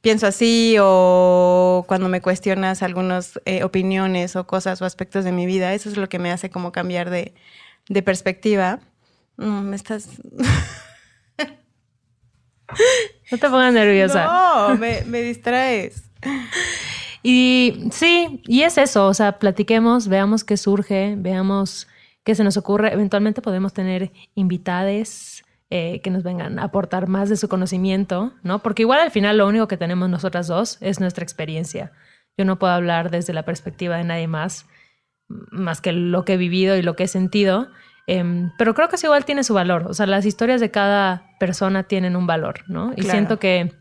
Pienso 0.00 0.26
así 0.26 0.76
o 0.80 1.84
cuando 1.86 2.08
me 2.08 2.20
cuestionas 2.20 2.82
algunas 2.82 3.40
eh, 3.44 3.64
opiniones 3.64 4.36
o 4.36 4.46
cosas 4.46 4.80
o 4.82 4.84
aspectos 4.84 5.24
de 5.24 5.32
mi 5.32 5.46
vida, 5.46 5.74
eso 5.74 5.88
es 5.88 5.96
lo 5.96 6.08
que 6.08 6.18
me 6.18 6.30
hace 6.30 6.50
como 6.50 6.72
cambiar 6.72 7.10
de, 7.10 7.34
de 7.88 8.02
perspectiva. 8.02 8.80
Mm, 9.36 9.60
me 9.60 9.76
estás... 9.76 10.08
No 13.32 13.38
te 13.38 13.48
pongas 13.48 13.72
nerviosa. 13.72 14.26
No, 14.26 14.76
me, 14.76 15.02
me 15.04 15.22
distraes. 15.22 16.10
Y 17.22 17.88
sí, 17.92 18.42
y 18.46 18.62
es 18.62 18.78
eso, 18.78 19.06
o 19.06 19.14
sea, 19.14 19.38
platiquemos, 19.38 20.08
veamos 20.08 20.42
qué 20.42 20.56
surge, 20.56 21.14
veamos 21.18 21.86
qué 22.24 22.34
se 22.34 22.44
nos 22.44 22.56
ocurre. 22.56 22.92
Eventualmente 22.92 23.42
podemos 23.42 23.72
tener 23.72 24.10
invitades 24.34 25.39
eh, 25.70 26.00
que 26.02 26.10
nos 26.10 26.22
vengan 26.24 26.58
a 26.58 26.64
aportar 26.64 27.06
más 27.08 27.28
de 27.28 27.36
su 27.36 27.48
conocimiento, 27.48 28.32
¿no? 28.42 28.58
Porque 28.60 28.82
igual 28.82 29.00
al 29.00 29.10
final 29.12 29.38
lo 29.38 29.46
único 29.46 29.68
que 29.68 29.76
tenemos 29.76 30.08
nosotras 30.10 30.48
dos 30.48 30.78
es 30.80 30.98
nuestra 31.00 31.22
experiencia. 31.22 31.92
Yo 32.36 32.44
no 32.44 32.58
puedo 32.58 32.72
hablar 32.72 33.10
desde 33.10 33.32
la 33.32 33.44
perspectiva 33.44 33.96
de 33.96 34.04
nadie 34.04 34.26
más, 34.26 34.66
más 35.28 35.80
que 35.80 35.92
lo 35.92 36.24
que 36.24 36.34
he 36.34 36.36
vivido 36.36 36.76
y 36.76 36.82
lo 36.82 36.96
que 36.96 37.04
he 37.04 37.08
sentido. 37.08 37.68
Em, 38.06 38.50
pero 38.58 38.74
creo 38.74 38.88
que 38.88 38.96
eso 38.96 39.06
igual 39.06 39.24
tiene 39.24 39.44
su 39.44 39.54
valor. 39.54 39.86
O 39.88 39.94
sea, 39.94 40.06
las 40.06 40.26
historias 40.26 40.60
de 40.60 40.72
cada 40.72 41.36
persona 41.38 41.84
tienen 41.84 42.16
un 42.16 42.26
valor, 42.26 42.64
¿no? 42.66 42.90
Y 42.92 43.02
Claro. 43.02 43.10
siento 43.10 43.38
que 43.38 43.72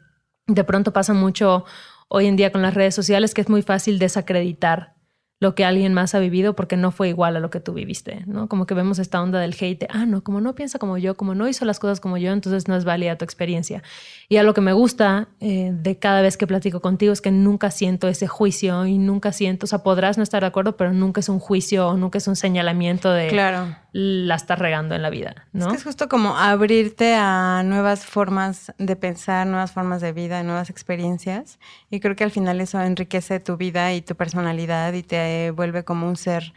de 0.46 0.64
pronto 0.64 0.94
pasa 0.94 1.14
mucho 1.14 1.66
hoy 2.08 2.28
en 2.28 2.36
día 2.36 2.52
con 2.52 2.62
las 2.62 2.74
redes 2.76 2.94
sociales 2.94 3.34
que 3.34 3.42
es 3.42 3.50
muy 3.50 3.62
fácil 3.64 3.98
desacreditar 3.98 4.94
lo 5.40 5.56
que 5.56 5.64
alguien 5.64 5.94
más 5.94 6.16
ha 6.16 6.20
vivido 6.20 6.54
porque 6.54 6.76
no 6.76 6.92
fue 6.92 7.08
igual 7.08 7.38
a 7.38 7.40
lo 7.40 7.50
que 7.50 7.62
tú 7.62 7.74
viviste, 7.74 8.24
¿no? 8.26 8.50
Como 8.50 8.66
que 8.66 8.74
vemos 8.74 9.00
esta 9.00 9.22
onda 9.22 9.40
del 9.40 9.56
hate, 9.58 9.86
ah, 9.90 10.06
no, 10.06 10.22
como 10.22 10.42
no 10.42 10.54
piensa 10.54 10.80
como 10.80 10.98
yo, 10.98 11.16
como 11.16 11.34
no 11.34 11.48
hizo 11.48 11.64
las 11.64 11.80
cosas 11.80 12.02
como 12.02 12.18
yo, 12.18 12.34
entonces 12.34 12.68
no 12.68 12.76
es 12.76 12.84
válida 12.84 13.18
tu 13.18 13.24
experiencia. 13.24 13.82
Y 14.28 14.36
a 14.36 14.44
lo 14.44 14.54
que 14.54 14.60
me 14.60 14.74
gusta 14.74 15.30
eh, 15.40 15.72
de 15.74 15.98
cada 15.98 16.22
vez 16.22 16.36
que 16.36 16.46
platico 16.46 16.82
contigo 16.82 17.14
es 17.14 17.22
que 17.22 17.32
nunca 17.32 17.72
siento 17.72 18.10
ese 18.10 18.28
juicio 18.28 18.86
y 18.86 18.98
nunca 18.98 19.32
siento, 19.32 19.66
o 19.66 19.68
sea, 19.68 19.80
podrás 19.80 20.18
no 20.18 20.24
estar 20.24 20.42
de 20.42 20.48
acuerdo, 20.48 20.76
pero 20.76 20.92
nunca 20.92 21.22
es 21.22 21.30
un 21.30 21.40
juicio 21.40 21.88
o 21.88 21.96
nunca 21.96 22.18
es 22.18 22.28
un 22.28 22.36
señalamiento 22.36 23.10
de 23.12 23.30
Claro. 23.30 23.78
La 23.92 24.36
estás 24.36 24.60
regando 24.60 24.94
en 24.94 25.02
la 25.02 25.10
vida, 25.10 25.48
¿no? 25.52 25.66
Es 25.66 25.72
que 25.72 25.78
es 25.78 25.84
justo 25.84 26.10
como 26.10 26.38
abrirte 26.38 27.16
a 27.16 27.64
nuevas 27.64 28.06
formas 28.06 28.72
de 28.78 28.96
pensar, 28.96 29.48
nuevas 29.48 29.72
formas 29.72 30.02
de 30.02 30.12
vida, 30.12 30.44
nuevas 30.44 30.70
experiencias. 30.70 31.60
Y 31.90 32.00
creo 32.00 32.16
que 32.16 32.24
al 32.24 32.32
final 32.32 32.62
eso 32.62 32.80
enriquece 32.82 33.40
tu 33.40 33.58
vida 33.58 33.94
y 33.94 34.02
tu 34.02 34.16
personalidad 34.16 34.94
y 34.94 35.02
te 35.02 35.52
vuelve 35.52 35.84
como 35.84 36.08
un 36.08 36.18
ser 36.18 36.54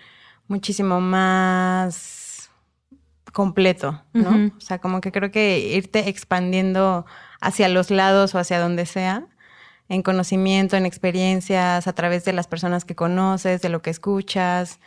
muchísimo 0.47 1.01
más 1.01 2.51
completo, 3.33 4.03
¿no? 4.13 4.53
O 4.57 4.61
sea, 4.61 4.79
como 4.79 5.01
que 5.01 5.11
creo 5.11 5.31
que 5.31 5.59
irte 5.59 6.11
expandiendo 6.11 7.07
hacia 7.41 7.69
los 7.69 7.91
lados 7.91 8.35
o 8.35 8.39
hacia 8.39 8.61
donde 8.61 8.85
sea, 8.85 9.27
en 9.89 10.03
conocimiento, 10.03 10.77
en 10.77 10.85
experiencias, 10.85 11.87
a 11.87 11.93
través 11.95 12.27
de 12.27 12.35
las 12.35 12.47
personas 12.47 12.85
que 12.85 12.95
conoces, 12.95 13.63
de 13.63 13.71
lo 13.71 13.81
que 13.81 13.89
escuchas, 13.89 14.81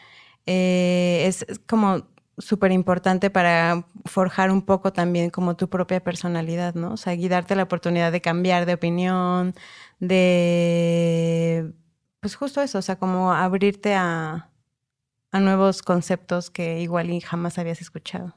eh, 0.45 1.23
es 1.25 1.43
es 1.49 1.59
como 1.59 2.05
súper 2.37 2.71
importante 2.71 3.29
para 3.29 3.87
forjar 4.05 4.51
un 4.51 4.61
poco 4.63 4.93
también 4.93 5.29
como 5.29 5.55
tu 5.55 5.69
propia 5.69 6.03
personalidad, 6.03 6.75
¿no? 6.75 6.93
O 6.93 6.97
sea, 6.97 7.13
y 7.13 7.27
darte 7.29 7.55
la 7.55 7.63
oportunidad 7.63 8.11
de 8.11 8.21
cambiar 8.21 8.65
de 8.65 8.73
opinión, 8.73 9.55
de, 9.99 11.73
pues 12.19 12.35
justo 12.35 12.61
eso, 12.61 12.79
o 12.79 12.81
sea, 12.81 12.97
como 12.97 13.33
abrirte 13.33 13.93
a, 13.95 14.51
a 15.31 15.39
nuevos 15.39 15.81
conceptos 15.83 16.49
que 16.51 16.81
igual 16.81 17.09
y 17.11 17.21
jamás 17.21 17.57
habías 17.59 17.81
escuchado. 17.81 18.35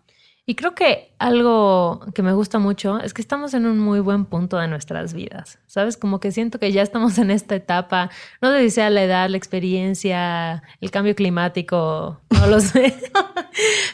Y 0.50 0.54
creo 0.54 0.74
que 0.74 1.12
algo 1.18 2.00
que 2.14 2.22
me 2.22 2.32
gusta 2.32 2.58
mucho 2.58 2.98
es 3.00 3.12
que 3.12 3.20
estamos 3.20 3.52
en 3.52 3.66
un 3.66 3.78
muy 3.78 4.00
buen 4.00 4.24
punto 4.24 4.56
de 4.56 4.66
nuestras 4.66 5.12
vidas, 5.12 5.58
¿sabes? 5.66 5.98
Como 5.98 6.20
que 6.20 6.32
siento 6.32 6.58
que 6.58 6.72
ya 6.72 6.80
estamos 6.80 7.18
en 7.18 7.30
esta 7.30 7.54
etapa, 7.54 8.08
no 8.40 8.50
sé 8.52 8.60
si 8.62 8.70
sea 8.70 8.88
la 8.88 9.02
edad, 9.02 9.28
la 9.28 9.36
experiencia, 9.36 10.62
el 10.80 10.90
cambio 10.90 11.14
climático, 11.14 12.18
no 12.30 12.46
lo 12.46 12.60
sé, 12.62 12.94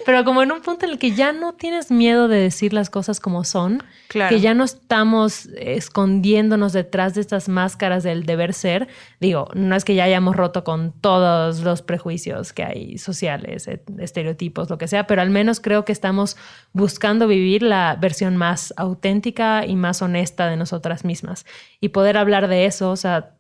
pero 0.06 0.22
como 0.24 0.42
en 0.44 0.52
un 0.52 0.60
punto 0.60 0.84
en 0.86 0.92
el 0.92 0.98
que 1.00 1.10
ya 1.10 1.32
no 1.32 1.54
tienes 1.54 1.90
miedo 1.90 2.28
de 2.28 2.36
decir 2.38 2.72
las 2.72 2.88
cosas 2.88 3.18
como 3.18 3.42
son, 3.42 3.82
Claro. 4.08 4.28
que 4.28 4.40
ya 4.40 4.54
no 4.54 4.62
estamos 4.62 5.46
escondiéndonos 5.56 6.72
detrás 6.72 7.14
de 7.14 7.20
estas 7.20 7.48
máscaras 7.48 8.04
del 8.04 8.26
deber 8.26 8.52
ser. 8.54 8.86
Digo, 9.20 9.48
no 9.54 9.74
es 9.74 9.84
que 9.84 9.96
ya 9.96 10.04
hayamos 10.04 10.36
roto 10.36 10.62
con 10.62 10.92
todos 10.92 11.60
los 11.62 11.82
prejuicios 11.82 12.52
que 12.52 12.62
hay 12.62 12.98
sociales, 12.98 13.66
et- 13.66 13.82
estereotipos, 13.98 14.70
lo 14.70 14.78
que 14.78 14.86
sea, 14.86 15.08
pero 15.08 15.20
al 15.20 15.30
menos 15.30 15.58
creo 15.58 15.84
que 15.84 15.90
estamos 15.90 16.36
buscando 16.72 17.26
vivir 17.28 17.62
la 17.62 17.96
versión 18.00 18.36
más 18.36 18.72
auténtica 18.76 19.64
y 19.66 19.76
más 19.76 20.02
honesta 20.02 20.46
de 20.48 20.56
nosotras 20.56 21.04
mismas. 21.04 21.44
Y 21.80 21.90
poder 21.90 22.16
hablar 22.16 22.48
de 22.48 22.66
eso, 22.66 22.90
o 22.90 22.96
sea, 22.96 23.30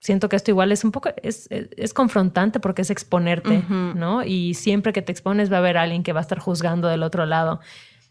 siento 0.00 0.28
que 0.28 0.36
esto 0.36 0.50
igual 0.50 0.70
es 0.70 0.84
un 0.84 0.92
poco, 0.92 1.10
es, 1.22 1.46
es- 1.50 1.68
es 1.76 1.94
confrontante 1.94 2.60
porque 2.60 2.82
es 2.82 2.90
exponerte. 2.90 3.64
¿no? 3.96 4.22
Y 4.24 4.54
siempre 4.54 4.92
que 4.92 5.02
te 5.02 5.12
expones 5.12 5.50
va 5.50 5.56
a 5.56 5.58
haber 5.60 5.76
alguien 5.78 6.02
que 6.02 6.12
va 6.12 6.20
a 6.20 6.22
estar 6.22 6.38
juzgando 6.38 6.88
del 6.88 7.02
otro 7.02 7.24
lado. 7.26 7.60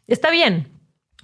Está 0.08 0.32
bien, 0.32 0.68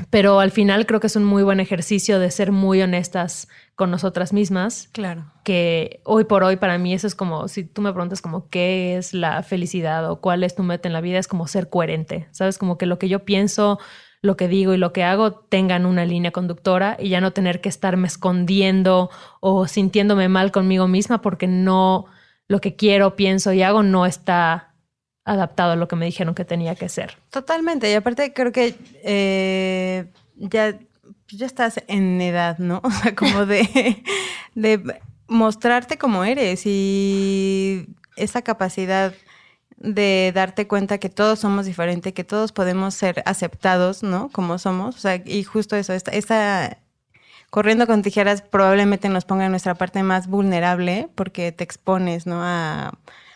pero 0.09 0.39
al 0.39 0.51
final 0.51 0.85
creo 0.85 0.99
que 0.99 1.07
es 1.07 1.15
un 1.15 1.25
muy 1.25 1.43
buen 1.43 1.59
ejercicio 1.59 2.19
de 2.19 2.31
ser 2.31 2.51
muy 2.53 2.81
honestas 2.81 3.47
con 3.79 3.91
nosotras 3.91 4.33
mismas, 4.33 4.89
Claro. 4.91 5.23
que 5.45 6.01
hoy 6.03 6.25
por 6.25 6.43
hoy 6.43 6.57
para 6.57 6.77
mí 6.77 6.93
eso 6.93 7.07
es 7.07 7.15
como, 7.15 7.47
si 7.47 7.63
tú 7.63 7.81
me 7.81 7.93
preguntas 7.93 8.21
como 8.21 8.49
qué 8.49 8.97
es 8.97 9.13
la 9.13 9.41
felicidad 9.41 10.11
o 10.11 10.19
cuál 10.19 10.43
es 10.43 10.53
tu 10.53 10.63
meta 10.63 10.89
en 10.89 10.93
la 10.93 10.99
vida, 10.99 11.17
es 11.17 11.29
como 11.29 11.47
ser 11.47 11.69
coherente, 11.69 12.27
¿sabes? 12.31 12.57
Como 12.57 12.77
que 12.77 12.85
lo 12.85 12.99
que 12.99 13.07
yo 13.07 13.23
pienso, 13.23 13.79
lo 14.21 14.35
que 14.35 14.49
digo 14.49 14.73
y 14.73 14.77
lo 14.77 14.91
que 14.91 15.05
hago 15.05 15.31
tengan 15.31 15.85
una 15.85 16.03
línea 16.03 16.31
conductora 16.31 16.97
y 16.99 17.07
ya 17.07 17.21
no 17.21 17.31
tener 17.31 17.61
que 17.61 17.69
estarme 17.69 18.07
escondiendo 18.07 19.09
o 19.39 19.65
sintiéndome 19.65 20.27
mal 20.27 20.51
conmigo 20.51 20.89
misma 20.89 21.21
porque 21.21 21.47
no, 21.47 22.05
lo 22.49 22.59
que 22.59 22.75
quiero, 22.75 23.15
pienso 23.15 23.53
y 23.53 23.63
hago 23.63 23.81
no 23.81 24.05
está 24.05 24.73
adaptado 25.23 25.71
a 25.71 25.75
lo 25.77 25.87
que 25.87 25.95
me 25.95 26.05
dijeron 26.05 26.35
que 26.35 26.43
tenía 26.43 26.75
que 26.75 26.89
ser. 26.89 27.15
Totalmente. 27.29 27.89
Y 27.89 27.93
aparte 27.93 28.33
creo 28.33 28.51
que 28.51 28.75
eh, 29.05 30.11
ya, 30.35 30.77
ya 31.31 31.45
estás 31.45 31.81
en 31.87 32.19
edad, 32.21 32.57
¿no? 32.59 32.81
O 32.83 32.91
sea, 32.91 33.15
como 33.15 33.45
de, 33.45 34.03
de 34.55 34.99
mostrarte 35.27 35.97
como 35.97 36.23
eres 36.23 36.63
y 36.65 37.87
esa 38.15 38.41
capacidad 38.41 39.13
de 39.77 40.31
darte 40.35 40.67
cuenta 40.67 40.97
que 40.97 41.09
todos 41.09 41.39
somos 41.39 41.65
diferentes, 41.65 42.13
que 42.13 42.23
todos 42.23 42.51
podemos 42.51 42.93
ser 42.93 43.23
aceptados, 43.25 44.03
¿no? 44.03 44.29
Como 44.29 44.57
somos. 44.57 44.95
O 44.97 44.99
sea, 44.99 45.21
y 45.25 45.43
justo 45.43 45.75
eso, 45.75 45.93
esta 45.93 46.77
corriendo 47.49 47.87
con 47.87 48.01
tijeras 48.01 48.41
probablemente 48.41 49.09
nos 49.09 49.25
ponga 49.25 49.45
en 49.45 49.51
nuestra 49.51 49.75
parte 49.75 50.03
más 50.03 50.27
vulnerable 50.27 51.09
porque 51.15 51.51
te 51.51 51.63
expones, 51.63 52.27
¿no? 52.27 52.43
A 52.43 52.93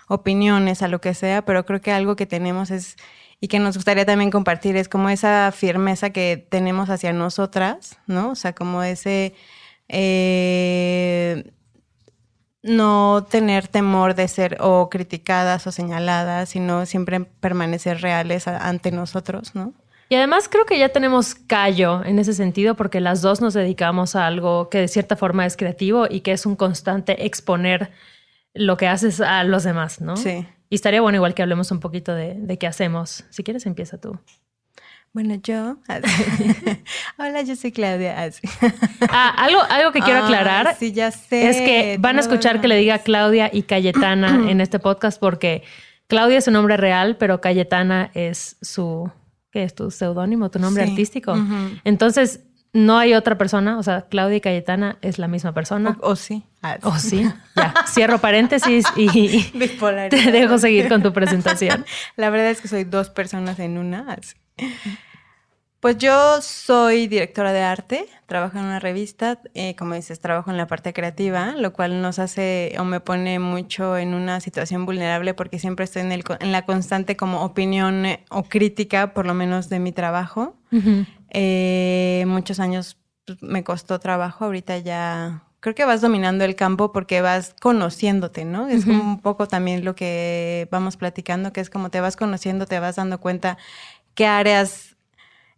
opiniones, 0.08 0.82
a 0.82 0.88
lo 0.88 1.02
que 1.02 1.14
sea, 1.14 1.44
pero 1.46 1.66
creo 1.66 1.82
que 1.82 1.92
algo 1.92 2.16
que 2.16 2.26
tenemos 2.26 2.72
es 2.72 2.98
y 3.44 3.50
que 3.50 3.60
nos 3.60 3.76
gustaría 3.76 4.06
también 4.06 4.32
compartir 4.32 4.78
es 4.78 4.88
como 4.88 5.10
esa 5.10 5.52
firmeza 5.54 6.12
que 6.12 6.48
tenemos 6.50 6.90
hacia 6.90 7.12
nosotras, 7.12 7.98
¿no? 8.08 8.30
O 8.30 8.36
sea, 8.36 8.54
como 8.56 8.84
ese 8.84 9.34
eh, 9.90 11.52
no 12.62 13.28
tener 13.30 13.68
temor 13.68 14.16
de 14.16 14.28
ser 14.30 14.58
o 14.62 14.90
criticadas 14.90 15.68
o 15.68 15.72
señaladas, 15.74 16.48
sino 16.50 16.86
siempre 16.86 17.20
permanecer 17.20 18.02
reales 18.02 18.48
a- 18.48 18.70
ante 18.70 18.92
nosotros, 18.92 19.54
¿no? 19.56 19.74
Y 20.08 20.16
además 20.16 20.48
creo 20.48 20.66
que 20.66 20.78
ya 20.80 20.90
tenemos 20.90 21.36
callo 21.36 22.04
en 22.06 22.20
ese 22.20 22.34
sentido 22.34 22.76
porque 22.76 23.02
las 23.02 23.22
dos 23.22 23.42
nos 23.42 23.54
dedicamos 23.54 24.16
a 24.16 24.26
algo 24.28 24.70
que 24.70 24.78
de 24.80 24.88
cierta 24.88 25.16
forma 25.18 25.46
es 25.46 25.58
creativo 25.58 26.06
y 26.10 26.22
que 26.22 26.32
es 26.32 26.46
un 26.46 26.56
constante 26.56 27.26
exponer 27.26 27.92
lo 28.54 28.78
que 28.78 28.88
haces 28.88 29.20
a 29.20 29.44
los 29.44 29.64
demás, 29.64 30.00
¿no? 30.00 30.16
Sí. 30.16 30.46
Y 30.74 30.76
estaría 30.78 31.02
bueno 31.02 31.18
igual 31.18 31.36
que 31.36 31.44
hablemos 31.44 31.70
un 31.70 31.80
poquito 31.80 32.16
de, 32.16 32.34
de 32.34 32.58
qué 32.58 32.66
hacemos. 32.66 33.26
Si 33.30 33.44
quieres, 33.44 33.68
empieza 33.68 34.00
tú. 34.00 34.18
Bueno, 35.12 35.36
yo. 35.36 35.78
Hola, 37.20 37.44
yo 37.44 37.56
soy 37.56 37.72
Claudia. 37.72 38.16
Ah, 39.08 39.36
algo, 39.38 39.60
algo 39.70 39.92
que 39.92 40.00
quiero 40.00 40.22
Ah, 40.22 40.26
aclarar 40.26 40.76
sí, 40.80 40.92
ya 40.92 41.12
sé. 41.12 41.48
es 41.48 41.58
que 41.58 41.98
van 42.00 42.18
a 42.18 42.22
escuchar 42.22 42.60
que 42.60 42.68
le 42.68 42.76
diga 42.78 42.98
Claudia 42.98 43.52
y 43.54 43.62
Cayetana 43.62 44.46
en 44.50 44.62
este 44.62 44.80
podcast 44.80 45.20
porque 45.20 45.62
Claudia 46.08 46.40
es 46.40 46.46
su 46.46 46.50
nombre 46.52 46.76
real, 46.76 47.18
pero 47.18 47.40
Cayetana 47.40 48.10
es 48.16 48.58
su, 48.64 49.12
¿qué 49.52 49.62
es 49.66 49.76
tu 49.76 49.92
seudónimo, 49.92 50.50
tu 50.50 50.58
nombre 50.58 50.86
Sí. 50.86 50.90
artístico? 50.90 51.36
Entonces, 51.84 52.40
no 52.74 52.98
hay 52.98 53.14
otra 53.14 53.38
persona, 53.38 53.78
o 53.78 53.84
sea, 53.84 54.08
Claudia 54.10 54.38
y 54.38 54.42
Cayetana 54.42 54.98
es 55.02 55.20
la 55.20 55.28
misma 55.28 55.54
persona. 55.54 55.98
O, 56.02 56.10
o 56.12 56.16
sí. 56.16 56.44
Ah, 56.64 56.78
O 56.82 56.98
sí, 56.98 57.30
ya, 57.56 57.74
cierro 57.88 58.18
paréntesis 58.20 58.86
y 58.96 59.44
te 60.10 60.32
dejo 60.32 60.58
seguir 60.58 60.90
con 60.90 61.04
tu 61.04 61.14
presentación. 61.14 61.86
La 62.16 62.30
verdad 62.30 62.50
es 62.50 62.62
que 62.62 62.68
soy 62.68 62.84
dos 62.84 63.10
personas 63.10 63.60
en 63.60 63.78
una. 63.78 64.14
así. 64.14 64.36
Pues 65.84 65.98
yo 65.98 66.42
soy 66.42 67.08
directora 67.08 67.52
de 67.52 67.62
arte, 67.62 68.06
trabajo 68.26 68.58
en 68.58 68.64
una 68.64 68.80
revista, 68.80 69.42
eh, 69.54 69.76
como 69.76 69.96
dices, 69.96 70.22
trabajo 70.22 70.50
en 70.50 70.56
la 70.56 70.66
parte 70.66 70.94
creativa, 70.94 71.56
lo 71.58 71.74
cual 71.74 72.02
nos 72.02 72.20
hace 72.20 72.74
o 72.80 72.86
me 72.86 73.02
pone 73.02 73.38
mucho 73.40 73.98
en 73.98 74.14
una 74.14 74.40
situación 74.40 74.86
vulnerable 74.86 75.34
porque 75.34 75.60
siempre 75.60 75.84
estoy 75.84 76.04
en, 76.04 76.14
el, 76.14 76.24
en 76.40 76.54
la 76.54 76.62
constante 76.62 77.18
como 77.18 77.44
opinión 77.44 78.06
eh, 78.06 78.24
o 78.30 78.44
crítica, 78.44 79.14
por 79.14 79.26
lo 79.26 79.34
menos 79.34 79.68
de 79.68 79.80
mi 79.80 79.92
trabajo. 79.92 80.56
Eh, 81.34 82.24
muchos 82.28 82.60
años 82.60 82.98
pues, 83.26 83.42
me 83.42 83.64
costó 83.64 84.00
trabajo, 84.00 84.46
ahorita 84.46 84.78
ya 84.78 85.44
creo 85.60 85.76
que 85.76 85.86
vas 85.86 86.02
dominando 86.02 86.44
el 86.44 86.56
campo 86.56 86.92
porque 86.92 87.22
vas 87.22 87.56
conociéndote, 87.62 88.44
¿no? 88.44 88.68
Es 88.68 88.86
como 88.86 89.02
un 89.02 89.22
poco 89.22 89.48
también 89.48 89.86
lo 89.86 89.96
que 89.96 90.68
vamos 90.72 90.98
platicando, 90.98 91.54
que 91.54 91.62
es 91.62 91.70
como 91.70 91.90
te 91.90 92.02
vas 92.02 92.18
conociendo, 92.18 92.66
te 92.66 92.80
vas 92.80 92.98
dando 92.98 93.22
cuenta 93.22 93.58
qué 94.14 94.28
áreas 94.28 94.98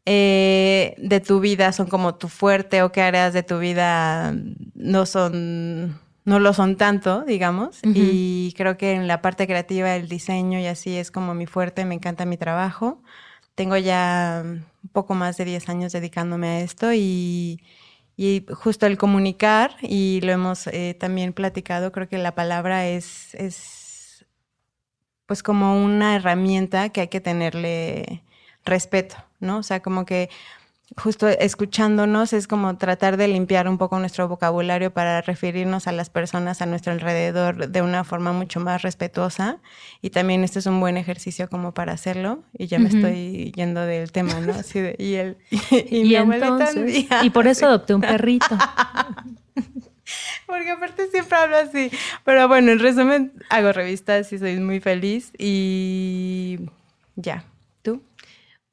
eh, 0.05 0.93
de 0.99 1.19
tu 1.19 1.39
vida 1.39 1.71
son 1.71 1.87
como 1.87 2.13
tu 2.15 2.29
fuerte 2.29 2.83
o 2.83 2.91
qué 2.91 3.01
áreas 3.01 3.33
de 3.33 3.41
tu 3.41 3.57
vida 3.57 4.35
no 4.75 5.07
son 5.07 5.99
no 6.23 6.39
lo 6.39 6.53
son 6.53 6.75
tanto, 6.75 7.23
digamos. 7.23 7.79
Y 7.83 8.53
creo 8.57 8.77
que 8.77 8.93
en 8.93 9.07
la 9.07 9.21
parte 9.21 9.45
creativa, 9.45 9.95
el 9.95 10.07
diseño 10.09 10.59
y 10.59 10.65
así 10.65 10.97
es 10.97 11.11
como 11.11 11.35
mi 11.35 11.45
fuerte, 11.45 11.85
me 11.85 11.93
encanta 11.95 12.25
mi 12.25 12.35
trabajo. 12.35 13.01
Tengo 13.55 13.77
ya 13.77 14.41
un 14.43 14.89
poco 14.91 15.15
más 15.15 15.37
de 15.37 15.45
10 15.45 15.69
años 15.69 15.93
dedicándome 15.93 16.47
a 16.47 16.59
esto 16.61 16.93
y, 16.93 17.61
y 18.17 18.45
justo 18.53 18.85
el 18.85 18.97
comunicar, 18.97 19.75
y 19.81 20.21
lo 20.21 20.31
hemos 20.31 20.67
eh, 20.67 20.95
también 20.99 21.33
platicado, 21.33 21.91
creo 21.91 22.09
que 22.09 22.17
la 22.17 22.35
palabra 22.35 22.87
es, 22.87 23.33
es 23.35 24.25
pues 25.25 25.41
como 25.43 25.83
una 25.83 26.15
herramienta 26.15 26.89
que 26.89 27.01
hay 27.01 27.07
que 27.07 27.21
tenerle 27.21 28.23
respeto, 28.63 29.15
¿no? 29.39 29.59
O 29.59 29.63
sea, 29.63 29.81
como 29.81 30.05
que 30.05 30.29
justo 30.97 31.27
escuchándonos 31.27 32.31
es 32.33 32.47
como 32.47 32.77
tratar 32.77 33.17
de 33.17 33.27
limpiar 33.27 33.67
un 33.67 33.77
poco 33.77 33.99
nuestro 33.99 34.27
vocabulario 34.27 34.93
para 34.93 35.21
referirnos 35.21 35.87
a 35.87 35.91
las 35.91 36.09
personas 36.09 36.61
a 36.61 36.65
nuestro 36.67 36.93
alrededor 36.93 37.69
de 37.69 37.81
una 37.81 38.03
forma 38.03 38.33
mucho 38.33 38.59
más 38.59 38.81
respetuosa 38.83 39.57
y 40.01 40.11
también 40.11 40.43
este 40.43 40.59
es 40.59 40.67
un 40.67 40.79
buen 40.79 40.97
ejercicio 40.97 41.49
como 41.49 41.73
para 41.73 41.93
hacerlo 41.93 42.43
y 42.57 42.67
ya 42.67 42.79
me 42.79 42.89
estoy 42.89 43.51
yendo 43.55 43.81
del 43.81 44.11
tema, 44.11 44.39
¿no? 44.39 44.53
Así 44.65 44.79
de, 44.79 44.95
y 44.99 45.15
el 45.15 45.37
y, 45.49 46.13
Y, 46.13 46.15
entonces, 46.15 47.05
y 47.23 47.29
por 47.31 47.47
eso 47.47 47.65
adopté 47.65 47.95
un 47.95 48.01
perrito. 48.01 48.45
porque 50.45 50.71
aparte 50.71 51.07
siempre 51.07 51.37
hablo 51.37 51.57
así. 51.57 51.89
Pero 52.23 52.47
bueno, 52.47 52.71
en 52.71 52.79
resumen, 52.79 53.33
hago 53.49 53.71
revistas 53.71 54.31
y 54.31 54.37
soy 54.37 54.59
muy 54.59 54.79
feliz 54.79 55.31
y 55.37 56.59
ya. 57.15 57.43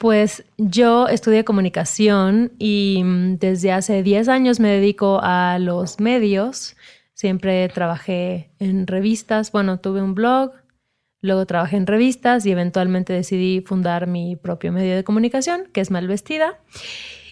Pues 0.03 0.43
yo 0.59 1.07
estudié 1.07 1.45
comunicación 1.45 2.51
y 2.59 3.03
mm, 3.05 3.39
desde 3.39 3.71
hace 3.71 4.03
10 4.03 4.27
años 4.27 4.59
me 4.59 4.69
dedico 4.69 5.21
a 5.23 5.61
los 5.61 6.01
medios. 6.01 6.75
Siempre 7.15 7.69
trabajé 7.69 8.51
en 8.59 8.89
revistas. 8.89 9.53
Bueno, 9.53 9.79
tuve 9.79 10.03
un 10.03 10.17
blog, 10.17 10.51
luego 11.21 11.47
trabajé 11.47 11.77
en 11.77 11.87
revistas 11.87 12.45
y 12.47 12.51
eventualmente 12.51 13.13
decidí 13.13 13.61
fundar 13.61 14.09
mi 14.09 14.35
propio 14.35 14.73
medio 14.73 14.97
de 14.97 15.05
comunicación, 15.05 15.69
que 15.73 15.81
es 15.81 15.93
Malvestida. 15.93 16.59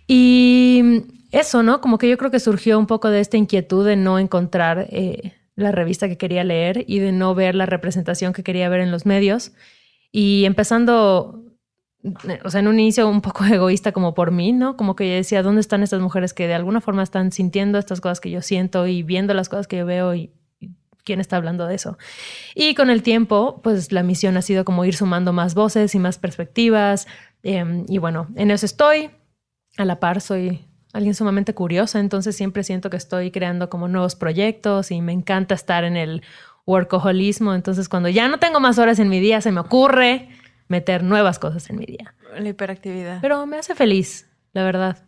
Y 0.07 0.81
mm, 0.85 0.99
eso, 1.33 1.65
¿no? 1.65 1.81
Como 1.81 1.99
que 1.99 2.09
yo 2.09 2.17
creo 2.19 2.31
que 2.31 2.39
surgió 2.39 2.79
un 2.79 2.87
poco 2.87 3.11
de 3.11 3.19
esta 3.19 3.37
inquietud 3.37 3.85
de 3.85 3.97
no 3.97 4.21
encontrar 4.21 4.87
eh, 4.91 5.33
la 5.57 5.73
revista 5.73 6.07
que 6.07 6.19
quería 6.19 6.45
leer 6.45 6.85
y 6.87 7.00
de 7.00 7.11
no 7.11 7.35
ver 7.35 7.57
la 7.57 7.67
representación 7.67 8.33
que 8.33 8.45
quería 8.45 8.69
ver 8.69 8.79
en 8.79 8.93
los 8.93 9.07
medios. 9.07 9.50
Y 10.12 10.45
empezando 10.45 11.50
o 12.45 12.50
sea, 12.50 12.61
en 12.61 12.69
un 12.69 12.80
inicio 12.80 13.09
un 13.09 13.21
poco 13.21 13.45
egoísta 13.52 13.92
como 13.92 14.14
por 14.14 14.30
mí, 14.30 14.52
¿no? 14.52 14.76
Como 14.76 14.97
que 14.97 15.09
yo 15.09 15.14
decía, 15.14 15.42
¿dónde 15.42 15.61
están 15.61 15.83
estas 15.83 16.00
mujeres 16.00 16.33
que 16.35 16.47
de 16.47 16.54
alguna 16.54 16.80
forma 16.80 17.02
están 17.02 17.33
sintiendo 17.33 17.78
estas 17.78 18.00
cosas 18.00 18.21
que 18.21 18.30
yo 18.30 18.42
siento 18.42 18.87
y 18.87 19.02
viendo 19.02 19.35
las 19.35 19.49
cosas 19.49 19.66
que 19.66 19.78
yo 19.78 19.87
veo 19.87 20.14
y, 20.14 20.30
y 20.61 20.71
quién 21.04 21.21
está 21.21 21.37
hablando 21.37 21.66
de 21.66 21.75
eso? 21.75 21.99
Y 22.54 22.75
con 22.75 22.90
el 22.90 23.02
tiempo, 23.02 23.61
pues 23.62 23.92
la 23.92 24.02
misión 24.02 24.37
ha 24.37 24.42
sido 24.42 24.64
como 24.64 24.85
ir 24.85 24.97
sumando 24.97 25.33
más 25.33 25.54
voces 25.54 25.95
y 25.95 25.99
más 25.99 26.19
perspectivas. 26.19 27.07
eh, 27.42 27.85
y 27.88 27.99
bueno, 27.99 28.28
en 28.37 28.50
eso 28.50 28.66
estoy. 28.66 29.11
A 29.76 29.85
la 29.85 30.00
par 30.00 30.21
soy 30.21 30.64
alguien 30.92 31.14
sumamente 31.14 31.54
curiosa, 31.54 32.00
entonces 32.00 32.35
siempre 32.35 32.64
siento 32.64 32.90
que 32.90 32.97
estoy 32.97 33.30
creando 33.30 33.71
como 33.71 33.87
nuevos 33.87 34.16
proyectos 34.16 34.90
y 34.90 35.00
me 35.00 35.12
encanta 35.12 35.54
estar 35.54 35.85
en 35.85 35.97
el 35.97 36.23
workaholismo. 36.66 37.54
Entonces, 37.54 37.88
cuando 37.88 38.09
ya 38.09 38.28
no 38.28 38.38
tengo 38.38 38.59
más 38.59 38.78
horas 38.78 38.99
en 38.99 39.09
mi 39.09 39.21
día, 39.21 39.40
se 39.40 39.52
me 39.52 39.61
ocurre 39.61 40.28
meter 40.71 41.03
nuevas 41.03 41.39
cosas 41.39 41.69
en 41.69 41.77
mi 41.77 41.85
día. 41.85 42.15
La 42.39 42.49
hiperactividad. 42.49 43.21
Pero 43.21 43.45
me 43.45 43.59
hace 43.59 43.75
feliz, 43.75 44.31
la 44.53 44.62
verdad. 44.62 44.99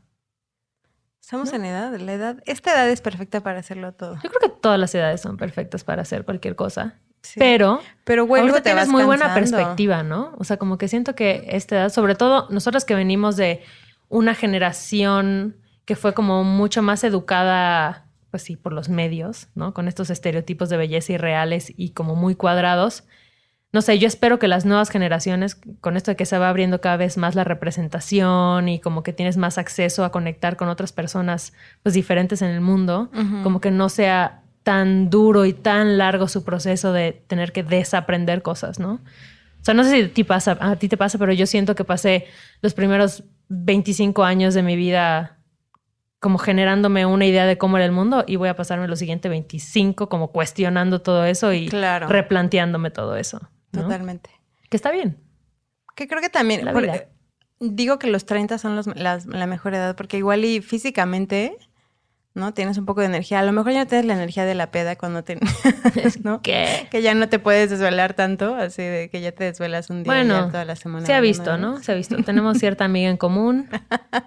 Estamos 1.21 1.52
en 1.52 1.64
edad, 1.64 1.97
la 1.99 2.12
edad, 2.12 2.42
esta 2.47 2.73
edad 2.73 2.90
es 2.90 3.00
perfecta 3.00 3.42
para 3.42 3.61
hacerlo 3.61 3.92
todo. 3.92 4.16
Yo 4.16 4.28
creo 4.28 4.40
que 4.40 4.49
todas 4.61 4.78
las 4.78 4.92
edades 4.95 5.21
son 5.21 5.37
perfectas 5.37 5.85
para 5.85 6.02
hacer 6.02 6.25
cualquier 6.25 6.57
cosa. 6.57 6.99
Sí. 7.23 7.38
Pero 7.38 7.81
pero 8.02 8.26
bueno, 8.26 8.42
ahorita 8.42 8.62
te 8.62 8.71
tienes 8.71 8.88
muy 8.88 9.04
buena 9.04 9.32
perspectiva, 9.32 10.02
¿no? 10.02 10.34
O 10.36 10.43
sea, 10.43 10.56
como 10.56 10.78
que 10.78 10.89
siento 10.89 11.15
que 11.15 11.45
esta 11.47 11.76
edad, 11.76 11.89
sobre 11.91 12.17
todo 12.17 12.49
nosotros 12.50 12.84
que 12.84 12.97
venimos 12.97 13.36
de 13.36 13.63
una 14.08 14.34
generación 14.34 15.56
que 15.84 15.95
fue 15.95 16.13
como 16.13 16.43
mucho 16.43 16.82
más 16.82 17.04
educada, 17.04 18.08
pues 18.32 18.43
sí, 18.43 18.56
por 18.56 18.73
los 18.73 18.89
medios, 18.89 19.47
¿no? 19.54 19.73
Con 19.75 19.86
estos 19.86 20.10
estereotipos 20.10 20.71
de 20.71 20.76
belleza 20.76 21.13
irreales 21.13 21.73
y 21.76 21.91
como 21.91 22.17
muy 22.17 22.34
cuadrados. 22.34 23.04
No 23.73 23.80
sé, 23.80 23.99
yo 23.99 24.06
espero 24.06 24.39
que 24.39 24.49
las 24.49 24.67
nuevas 24.67 24.91
generaciones, 24.91 25.58
con 25.80 25.97
esto 25.97 26.11
de 26.11 26.17
que 26.17 26.26
se 26.26 26.37
va 26.37 26.50
abriendo 26.50 26.82
cada 26.82 26.99
vez 26.99 27.17
más 27.17 27.35
la 27.35 27.43
representación 27.45 28.69
y 28.69 28.80
como 28.80 29.02
que 29.02 29.15
tienes 29.15 29.39
más 29.39 29.56
acceso 29.56 30.04
a 30.04 30.13
conectar 30.13 30.56
con 30.56 30.69
otras 30.69 30.93
personas 30.93 31.54
pues 31.82 31.95
diferentes 31.95 32.43
en 32.43 32.50
el 32.50 32.61
mundo, 32.61 33.11
como 33.43 33.61
que 33.61 33.71
no 33.71 33.89
sea 33.89 34.43
tan 34.63 35.08
duro 35.08 35.47
y 35.47 35.54
tan 35.54 35.97
largo 35.97 36.28
su 36.28 36.45
proceso 36.45 36.93
de 36.93 37.13
tener 37.26 37.52
que 37.52 37.63
desaprender 37.63 38.43
cosas, 38.43 38.78
¿no? 38.78 38.95
O 38.95 39.65
sea, 39.65 39.73
no 39.75 39.85
sé 39.85 39.91
si 39.91 40.02
a 40.02 40.13
ti, 40.13 40.25
pasa, 40.25 40.58
a 40.61 40.76
ti 40.76 40.89
te 40.89 40.97
pasa, 40.99 41.19
pero 41.19 41.32
yo 41.32 41.47
siento 41.47 41.75
que 41.75 41.85
pasé 41.85 42.26
los 42.61 42.75
primeros 42.75 43.25
25 43.49 44.23
años 44.23 44.52
de 44.54 44.63
mi 44.63 44.76
vida 44.76 45.39
como 46.21 46.39
generándome 46.39 47.06
una 47.06 47.26
idea 47.26 47.47
de 47.47 47.58
cómo 47.58 47.78
era 47.78 47.87
el 47.87 47.93
mundo 47.93 48.25
y 48.26 48.37
voy 48.37 48.49
a 48.49 48.54
pasarme 48.54 48.87
los 48.87 48.99
siguientes 48.99 49.30
25 49.30 50.08
como 50.08 50.30
cuestionando 50.30 51.00
todo 51.00 51.25
eso 51.25 51.52
y 51.52 51.69
Claro. 51.69 52.06
replanteándome 52.08 52.91
todo 52.91 53.17
eso. 53.17 53.41
¿No? 53.73 53.82
Totalmente. 53.82 54.30
Que 54.69 54.76
está 54.76 54.91
bien. 54.91 55.19
Que 55.95 56.08
creo 56.08 56.21
que 56.21 56.28
también, 56.30 56.65
por- 56.73 56.85
eh, 56.85 57.08
digo 57.61 57.99
que 57.99 58.06
los 58.08 58.25
30 58.26 58.58
son 58.58 58.76
los- 58.76 58.87
las- 58.97 59.26
la 59.26 59.47
mejor 59.47 59.75
edad, 59.75 59.97
porque 59.97 60.17
igual 60.19 60.45
y 60.45 60.61
físicamente, 60.63 61.56
¿no? 62.34 62.54
Tienes 62.54 62.78
un 62.78 62.86
poco 62.86 63.00
de 63.00 63.06
energía. 63.08 63.40
A 63.40 63.42
lo 63.42 63.52
mejor 63.52 63.73
ya 63.73 63.80
no 63.80 63.86
tienes 63.86 64.06
la 64.06 64.14
energía 64.14 64.45
de 64.45 64.54
la 64.54 64.71
peda 64.71 64.97
cuando 64.97 65.23
te... 65.23 65.38
¿no? 66.25 66.40
¿Qué? 66.42 66.86
Que 66.90 67.02
ya 67.02 67.14
no 67.14 67.28
te 67.28 67.38
puedes 67.38 67.68
desvelar 67.71 68.14
tanto, 68.14 68.54
así 68.54 68.82
de 68.82 69.08
que 69.10 69.21
ya 69.21 69.32
te 69.32 69.45
desvelas 69.45 69.90
un 69.90 70.02
día 70.02 70.12
Bueno, 70.12 70.47
toda 70.49 70.64
la 70.64 70.76
semana. 70.76 71.04
Se 71.06 71.12
ha 71.14 71.21
visto, 71.21 71.58
¿no? 71.58 71.82
Se 71.82 71.92
ha 71.92 71.95
visto. 71.95 72.16
Tenemos 72.23 72.58
cierta 72.58 72.84
amiga 72.84 73.10
en 73.10 73.16
común 73.16 73.68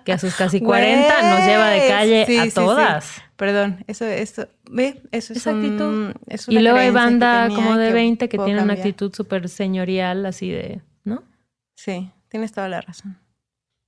que 0.06 0.14
a 0.14 0.18
sus 0.18 0.36
casi 0.36 0.62
40 0.62 1.30
nos 1.30 1.46
lleva 1.48 1.70
de 1.70 1.88
calle 1.88 2.26
sí, 2.26 2.38
a 2.38 2.44
sí, 2.44 2.50
sí. 2.50 2.56
todas. 2.56 3.22
Perdón, 3.36 3.84
eso, 3.88 4.06
eso, 4.06 4.48
ve, 4.72 5.02
eso 5.12 5.34
es 5.34 5.40
Esa 5.40 5.52
un- 5.52 5.66
actitud. 5.66 6.14
es 6.28 6.48
Y 6.48 6.60
luego 6.60 6.78
hay 6.78 6.88
que 6.88 6.92
banda 6.92 7.50
como 7.54 7.76
de 7.76 7.88
que 7.88 7.94
20 7.94 8.30
que 8.30 8.38
puedo 8.38 8.46
tiene 8.46 8.62
una 8.62 8.74
actitud 8.74 9.14
súper 9.14 9.50
señorial, 9.50 10.26
así 10.26 10.50
de, 10.52 10.82
¿no? 11.04 11.22
Sí, 11.76 12.12
tienes 12.30 12.54
toda 12.54 12.70
la 12.70 12.80
razón. 12.80 13.18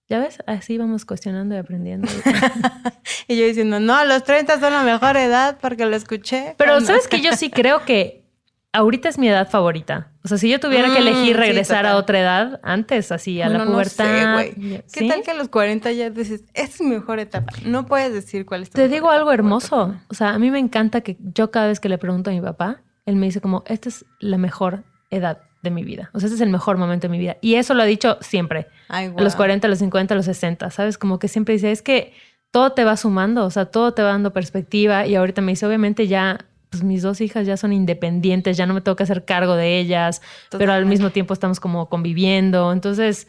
¿Ya 0.09 0.19
ves? 0.19 0.37
Así 0.47 0.77
vamos 0.77 1.03
cuestionando 1.05 1.55
y 1.55 1.57
aprendiendo. 1.57 2.07
Y 3.29 3.37
yo 3.37 3.45
diciendo, 3.45 3.79
no, 3.81 4.05
los 4.05 4.23
30 4.23 4.59
son 4.61 4.71
la 4.71 4.83
mejor 4.83 5.17
edad 5.17 5.57
porque 5.61 5.85
lo 5.85 5.95
escuché. 5.95 6.55
Pero 6.57 6.79
sabes 6.79 7.09
que 7.09 7.19
yo 7.19 7.33
sí 7.33 7.49
creo 7.49 7.83
que 7.83 8.23
ahorita 8.71 9.09
es 9.09 9.17
mi 9.17 9.27
edad 9.27 9.49
favorita. 9.49 10.11
O 10.23 10.29
sea, 10.29 10.37
si 10.37 10.49
yo 10.49 10.59
tuviera 10.61 10.87
que 10.93 10.99
Mm, 10.99 11.07
elegir 11.07 11.25
sí, 11.27 11.33
regresar 11.33 11.85
a 11.85 11.97
otra 11.97 12.19
edad, 12.21 12.59
antes, 12.63 13.11
así 13.11 13.41
a 13.41 13.49
la 13.49 13.57
Bueno, 13.57 13.71
no 13.77 13.83
sé, 13.83 13.95
pubertad. 14.03 14.45
¿Qué 14.45 14.83
¿sí? 14.85 15.07
tal 15.09 15.23
que 15.23 15.31
a 15.31 15.33
los 15.33 15.49
40 15.49 15.91
ya 15.91 16.09
dices, 16.09 16.43
esta 16.53 16.61
es 16.75 16.81
mi 16.81 16.87
mejor 16.95 17.19
etapa? 17.19 17.51
No 17.65 17.85
puedes 17.85 18.13
decir 18.13 18.45
cuál 18.45 18.63
es 18.63 18.69
tu 18.69 18.75
Te 18.75 18.83
mejor 18.83 18.93
digo 18.93 19.09
algo 19.09 19.31
hermoso. 19.33 19.95
O 20.09 20.13
sea, 20.13 20.29
a 20.29 20.39
mí 20.39 20.49
me 20.51 20.59
encanta 20.59 21.01
que 21.01 21.17
yo 21.19 21.51
cada 21.51 21.67
vez 21.67 21.79
que 21.81 21.89
le 21.89 21.97
pregunto 21.97 22.29
a 22.29 22.33
mi 22.33 22.41
papá, 22.41 22.81
él 23.05 23.15
me 23.17 23.25
dice 23.25 23.41
como, 23.41 23.63
esta 23.67 23.89
es 23.89 24.05
la 24.19 24.37
mejor 24.37 24.83
edad 25.09 25.41
de 25.63 25.71
mi 25.71 25.83
vida. 25.83 26.09
O 26.13 26.19
sea, 26.19 26.27
este 26.27 26.35
es 26.35 26.41
el 26.41 26.49
mejor 26.49 26.77
momento 26.77 27.07
de 27.07 27.11
mi 27.11 27.19
vida. 27.19 27.37
Y 27.41 27.55
eso 27.55 27.73
lo 27.73 27.83
ha 27.83 27.85
dicho 27.85 28.17
siempre. 28.21 28.67
Ay, 28.87 29.07
A 29.07 29.21
los 29.21 29.33
guau. 29.33 29.37
40, 29.37 29.67
a 29.67 29.69
los 29.69 29.79
50, 29.79 30.13
a 30.13 30.17
los 30.17 30.25
60, 30.25 30.69
¿sabes? 30.71 30.97
Como 30.97 31.19
que 31.19 31.27
siempre 31.27 31.53
dice, 31.53 31.71
es 31.71 31.81
que 31.81 32.13
todo 32.51 32.71
te 32.71 32.83
va 32.83 32.97
sumando, 32.97 33.45
o 33.45 33.49
sea, 33.49 33.65
todo 33.65 33.93
te 33.93 34.01
va 34.01 34.09
dando 34.09 34.33
perspectiva. 34.33 35.05
Y 35.05 35.15
ahorita 35.15 35.41
me 35.41 35.51
dice, 35.51 35.65
obviamente 35.65 36.07
ya, 36.07 36.45
pues 36.69 36.83
mis 36.83 37.01
dos 37.01 37.21
hijas 37.21 37.47
ya 37.47 37.57
son 37.57 37.73
independientes, 37.73 38.57
ya 38.57 38.65
no 38.65 38.73
me 38.73 38.81
tengo 38.81 38.95
que 38.95 39.03
hacer 39.03 39.25
cargo 39.25 39.55
de 39.55 39.79
ellas, 39.79 40.21
pero 40.57 40.73
al 40.73 40.85
mismo 40.85 41.09
tiempo 41.09 41.33
estamos 41.33 41.59
como 41.59 41.89
conviviendo. 41.89 42.71
Entonces, 42.71 43.27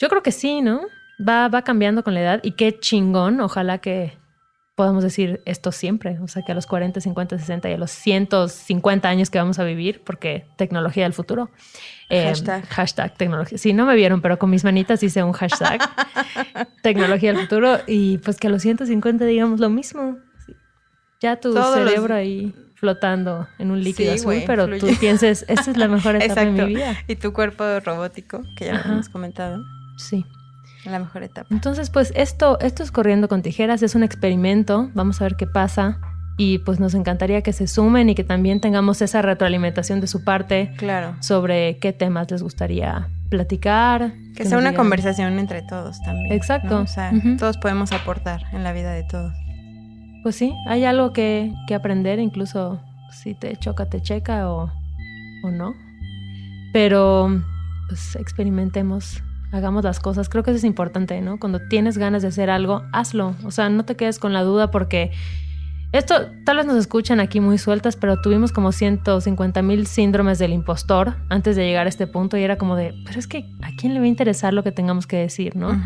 yo 0.00 0.08
creo 0.08 0.22
que 0.22 0.32
sí, 0.32 0.60
¿no? 0.60 0.82
Va, 1.26 1.48
va 1.48 1.62
cambiando 1.62 2.02
con 2.02 2.14
la 2.14 2.20
edad 2.20 2.40
y 2.42 2.52
qué 2.52 2.78
chingón, 2.78 3.40
ojalá 3.40 3.78
que 3.78 4.18
podamos 4.74 5.04
decir 5.04 5.40
esto 5.44 5.70
siempre, 5.70 6.18
o 6.20 6.26
sea, 6.26 6.42
que 6.42 6.50
a 6.52 6.54
los 6.54 6.66
40, 6.66 7.00
50, 7.00 7.38
60 7.38 7.70
y 7.70 7.72
a 7.74 7.78
los 7.78 7.90
150 7.92 9.08
años 9.08 9.30
que 9.30 9.38
vamos 9.38 9.58
a 9.60 9.64
vivir, 9.64 10.02
porque 10.04 10.46
tecnología 10.56 11.04
del 11.04 11.12
futuro. 11.12 11.50
Eh, 12.10 12.24
Hashtag. 12.26 12.66
hashtag 12.68 13.14
tecnología. 13.16 13.56
Sí, 13.56 13.72
no 13.72 13.86
me 13.86 13.94
vieron, 13.94 14.20
pero 14.20 14.38
con 14.38 14.50
mis 14.50 14.64
manitas 14.64 15.02
hice 15.02 15.22
un 15.22 15.32
hashtag 15.32 15.80
tecnología 16.82 17.32
del 17.32 17.42
futuro 17.42 17.78
y 17.86 18.18
pues 18.18 18.36
que 18.38 18.48
a 18.48 18.50
los 18.50 18.62
150 18.62 19.24
digamos 19.24 19.60
lo 19.60 19.70
mismo. 19.70 20.16
Ya 21.20 21.36
tu 21.36 21.54
Todos 21.54 21.76
los- 21.78 21.88
cerebro 21.90 22.14
ahí 22.14 22.54
flotando 22.74 23.46
en 23.58 23.70
un 23.70 23.82
líquido 23.82 24.12
Sí, 24.12 24.18
azul, 24.20 24.42
pero 24.46 24.66
tú 24.78 24.88
pienses, 25.00 25.44
esta 25.48 25.70
es 25.70 25.76
la 25.76 25.88
mejor 25.88 26.16
etapa 26.16 26.44
de 26.44 26.50
mi 26.50 26.64
vida. 26.74 26.96
Y 27.08 27.16
tu 27.16 27.32
cuerpo 27.32 27.64
robótico, 27.80 28.42
que 28.56 28.66
ya 28.66 28.74
lo 28.84 28.92
hemos 28.92 29.08
comentado, 29.08 29.62
Sí. 29.96 30.26
La 30.84 30.98
mejor 30.98 31.22
etapa. 31.22 31.48
Entonces, 31.50 31.90
pues 31.90 32.12
esto, 32.16 32.58
esto 32.60 32.82
es 32.82 32.90
Corriendo 32.90 33.28
con 33.28 33.42
Tijeras, 33.42 33.82
es 33.82 33.94
un 33.94 34.02
experimento, 34.02 34.90
vamos 34.94 35.20
a 35.20 35.24
ver 35.24 35.36
qué 35.36 35.46
pasa 35.46 35.98
y 36.36 36.58
pues 36.58 36.80
nos 36.80 36.94
encantaría 36.94 37.42
que 37.42 37.52
se 37.52 37.66
sumen 37.68 38.08
y 38.10 38.14
que 38.14 38.24
también 38.24 38.60
tengamos 38.60 39.00
esa 39.02 39.22
retroalimentación 39.22 40.00
de 40.00 40.06
su 40.08 40.24
parte 40.24 40.72
Claro. 40.76 41.14
sobre 41.20 41.78
qué 41.78 41.92
temas 41.92 42.30
les 42.30 42.42
gustaría 42.42 43.08
platicar. 43.30 44.12
Que 44.36 44.44
sea 44.44 44.58
una 44.58 44.70
digan- 44.72 44.76
conversación 44.76 45.38
entre 45.38 45.62
todos 45.62 46.00
también. 46.02 46.32
Exacto. 46.32 46.74
¿no? 46.78 46.82
O 46.82 46.86
sea, 46.88 47.12
todos 47.38 47.56
podemos 47.58 47.92
aportar 47.92 48.42
en 48.52 48.64
la 48.64 48.72
vida 48.72 48.92
de 48.92 49.04
todos. 49.04 49.32
Pues 50.24 50.34
sí, 50.36 50.52
hay 50.66 50.84
algo 50.84 51.12
que, 51.12 51.52
que 51.68 51.74
aprender, 51.74 52.18
incluso 52.18 52.80
si 53.12 53.34
te 53.34 53.54
choca, 53.56 53.86
te 53.86 54.00
checa 54.02 54.50
o, 54.50 54.72
o 55.44 55.50
no. 55.52 55.72
Pero 56.72 57.42
pues 57.88 58.16
experimentemos, 58.16 59.22
hagamos 59.54 59.84
las 59.84 60.00
cosas. 60.00 60.28
Creo 60.28 60.42
que 60.42 60.50
eso 60.50 60.58
es 60.58 60.64
importante, 60.64 61.20
¿no? 61.20 61.38
Cuando 61.38 61.60
tienes 61.60 61.96
ganas 61.96 62.22
de 62.22 62.28
hacer 62.28 62.50
algo, 62.50 62.82
hazlo. 62.92 63.34
O 63.44 63.50
sea, 63.50 63.68
no 63.68 63.84
te 63.84 63.96
quedes 63.96 64.18
con 64.18 64.32
la 64.32 64.42
duda 64.42 64.70
porque 64.70 65.12
esto 65.92 66.14
tal 66.44 66.56
vez 66.56 66.66
nos 66.66 66.76
escuchan 66.76 67.20
aquí 67.20 67.40
muy 67.40 67.56
sueltas, 67.56 67.94
pero 67.94 68.20
tuvimos 68.20 68.50
como 68.50 68.72
150 68.72 69.62
mil 69.62 69.86
síndromes 69.86 70.40
del 70.40 70.52
impostor 70.52 71.14
antes 71.28 71.54
de 71.54 71.64
llegar 71.64 71.86
a 71.86 71.88
este 71.88 72.08
punto 72.08 72.36
y 72.36 72.42
era 72.42 72.58
como 72.58 72.74
de, 72.74 72.94
pero 73.06 73.20
es 73.20 73.28
que 73.28 73.44
a 73.62 73.70
quién 73.76 73.94
le 73.94 74.00
va 74.00 74.06
a 74.06 74.08
interesar 74.08 74.52
lo 74.52 74.64
que 74.64 74.72
tengamos 74.72 75.06
que 75.06 75.18
decir, 75.18 75.54
¿no? 75.54 75.80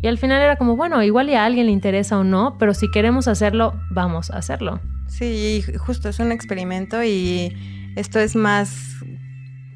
Y 0.00 0.06
al 0.06 0.16
final 0.16 0.40
era 0.40 0.54
como, 0.54 0.76
bueno, 0.76 1.02
igual 1.02 1.28
y 1.28 1.34
a 1.34 1.44
alguien 1.44 1.66
le 1.66 1.72
interesa 1.72 2.20
o 2.20 2.22
no, 2.22 2.56
pero 2.56 2.72
si 2.72 2.88
queremos 2.88 3.26
hacerlo, 3.26 3.74
vamos 3.90 4.30
a 4.30 4.36
hacerlo. 4.36 4.78
Sí, 5.08 5.64
justo 5.76 6.08
es 6.08 6.20
un 6.20 6.30
experimento 6.30 7.02
y 7.02 7.52
esto 7.96 8.20
es 8.20 8.36
más 8.36 9.02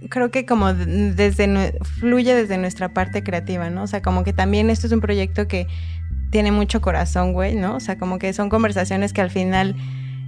creo 0.09 0.31
que 0.31 0.47
como 0.47 0.73
desde 0.75 1.79
fluye 1.83 2.35
desde 2.35 2.59
nuestra 2.59 2.93
parte 2.93 3.23
creativa, 3.23 3.71
¿no? 3.71 3.85
O 3.85 3.87
sea, 3.87 4.03
como 4.03 4.25
que 4.25 4.33
también 4.33 4.71
esto 4.71 4.87
es 4.87 4.93
un 4.93 5.01
proyecto 5.01 5.49
que 5.49 5.67
tiene 6.31 6.53
mucho 6.53 6.81
corazón, 6.81 7.33
güey, 7.33 7.55
¿no? 7.55 7.77
O 7.77 7.81
sea, 7.81 7.99
como 7.99 8.19
que 8.19 8.33
son 8.33 8.49
conversaciones 8.49 9.13
que 9.13 9.21
al 9.21 9.31
final 9.31 9.77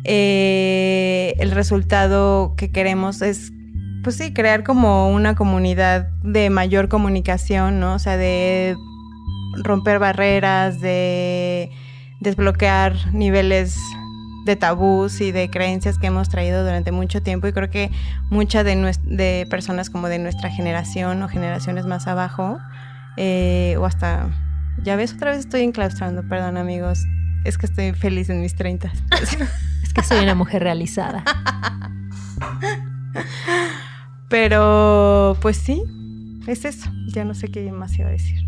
eh, 0.05 1.35
el 1.39 1.51
resultado 1.51 2.55
que 2.57 2.71
queremos 2.71 3.23
es, 3.23 3.53
pues 4.03 4.17
sí, 4.17 4.35
crear 4.35 4.65
como 4.65 5.11
una 5.11 5.35
comunidad 5.35 6.09
de 6.23 6.51
mayor 6.51 6.89
comunicación, 6.89 7.81
¿no? 7.81 7.95
O 7.95 7.99
sea, 7.99 8.17
de 8.17 8.77
romper 9.63 9.99
barreras, 9.99 10.81
de 10.81 11.71
desbloquear 12.21 13.15
niveles 13.15 13.79
de 14.45 14.57
tabús 14.57 15.21
y 15.21 15.33
de 15.33 15.51
creencias 15.51 15.99
que 15.99 16.07
hemos 16.07 16.29
traído 16.29 16.63
durante 16.65 16.93
mucho 16.93 17.23
tiempo 17.23 17.47
y 17.47 17.53
creo 17.53 17.71
que 17.71 17.91
muchas 18.31 18.65
de, 18.65 18.97
de 19.05 19.47
personas 19.49 19.91
como 19.91 20.09
de 20.09 20.19
nuestra 20.19 20.51
generación 20.51 21.23
o 21.23 21.29
generaciones 21.29 21.87
más 21.87 22.07
abajo 22.07 22.59
eh, 23.17 23.77
o 23.79 23.87
hasta, 23.87 24.29
ya 24.83 24.97
ves, 24.97 25.15
otra 25.15 25.31
vez 25.31 25.41
estoy 25.41 25.63
enclaustrando, 25.63 26.23
perdón 26.29 26.57
amigos, 26.57 27.05
es 27.45 27.59
que 27.59 27.67
estoy 27.67 27.93
feliz 27.93 28.29
en 28.29 28.41
mis 28.41 28.55
30. 28.55 28.93
es 29.83 29.93
que 29.95 30.03
soy 30.03 30.23
una 30.23 30.35
mujer 30.35 30.63
realizada. 30.63 31.25
Pero, 34.29 35.37
pues 35.41 35.57
sí, 35.57 35.83
es 36.47 36.65
eso, 36.65 36.91
ya 37.09 37.25
no 37.25 37.35
sé 37.35 37.49
qué 37.49 37.71
más 37.71 37.97
iba 37.99 38.09
a 38.09 38.13
decir. 38.13 38.41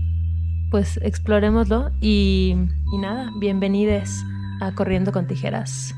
Pues 0.70 0.98
explorémoslo 1.02 1.92
y, 2.00 2.56
y 2.92 2.98
nada, 2.98 3.30
bienvenidos 3.38 4.24
a 4.60 4.72
Corriendo 4.72 5.12
con 5.12 5.26
Tijeras. 5.26 5.94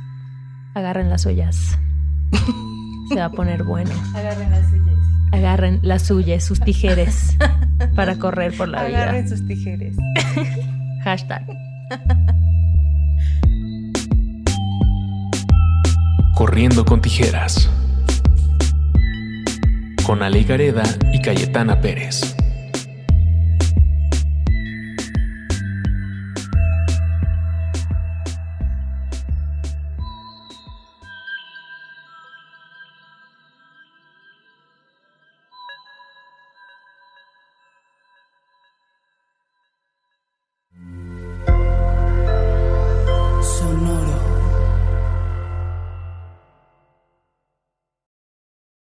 Agarren 0.75 1.11
las 1.11 1.23
suyas. 1.23 1.79
Se 3.09 3.17
va 3.17 3.27
a 3.27 3.31
poner 3.31 3.65
bueno. 3.65 3.91
Agarren 4.15 4.51
las 4.51 4.69
suyas. 4.69 4.99
Agarren 5.33 5.81
las 5.83 6.03
suyas, 6.03 6.45
sus 6.45 6.61
tijeres, 6.61 7.37
para 7.95 8.19
correr 8.19 8.57
por 8.57 8.69
la 8.69 8.85
vida. 8.85 9.03
Agarren 9.03 9.29
sus 9.29 9.47
tijeres. 9.47 9.97
Hashtag. 11.05 11.47
Corriendo 16.35 16.85
con 16.85 17.01
tijeras. 17.01 17.69
Con 20.07 20.23
Ale 20.23 20.45
Gareda 20.45 20.85
y 21.13 21.21
Cayetana 21.21 21.81
Pérez. 21.81 22.38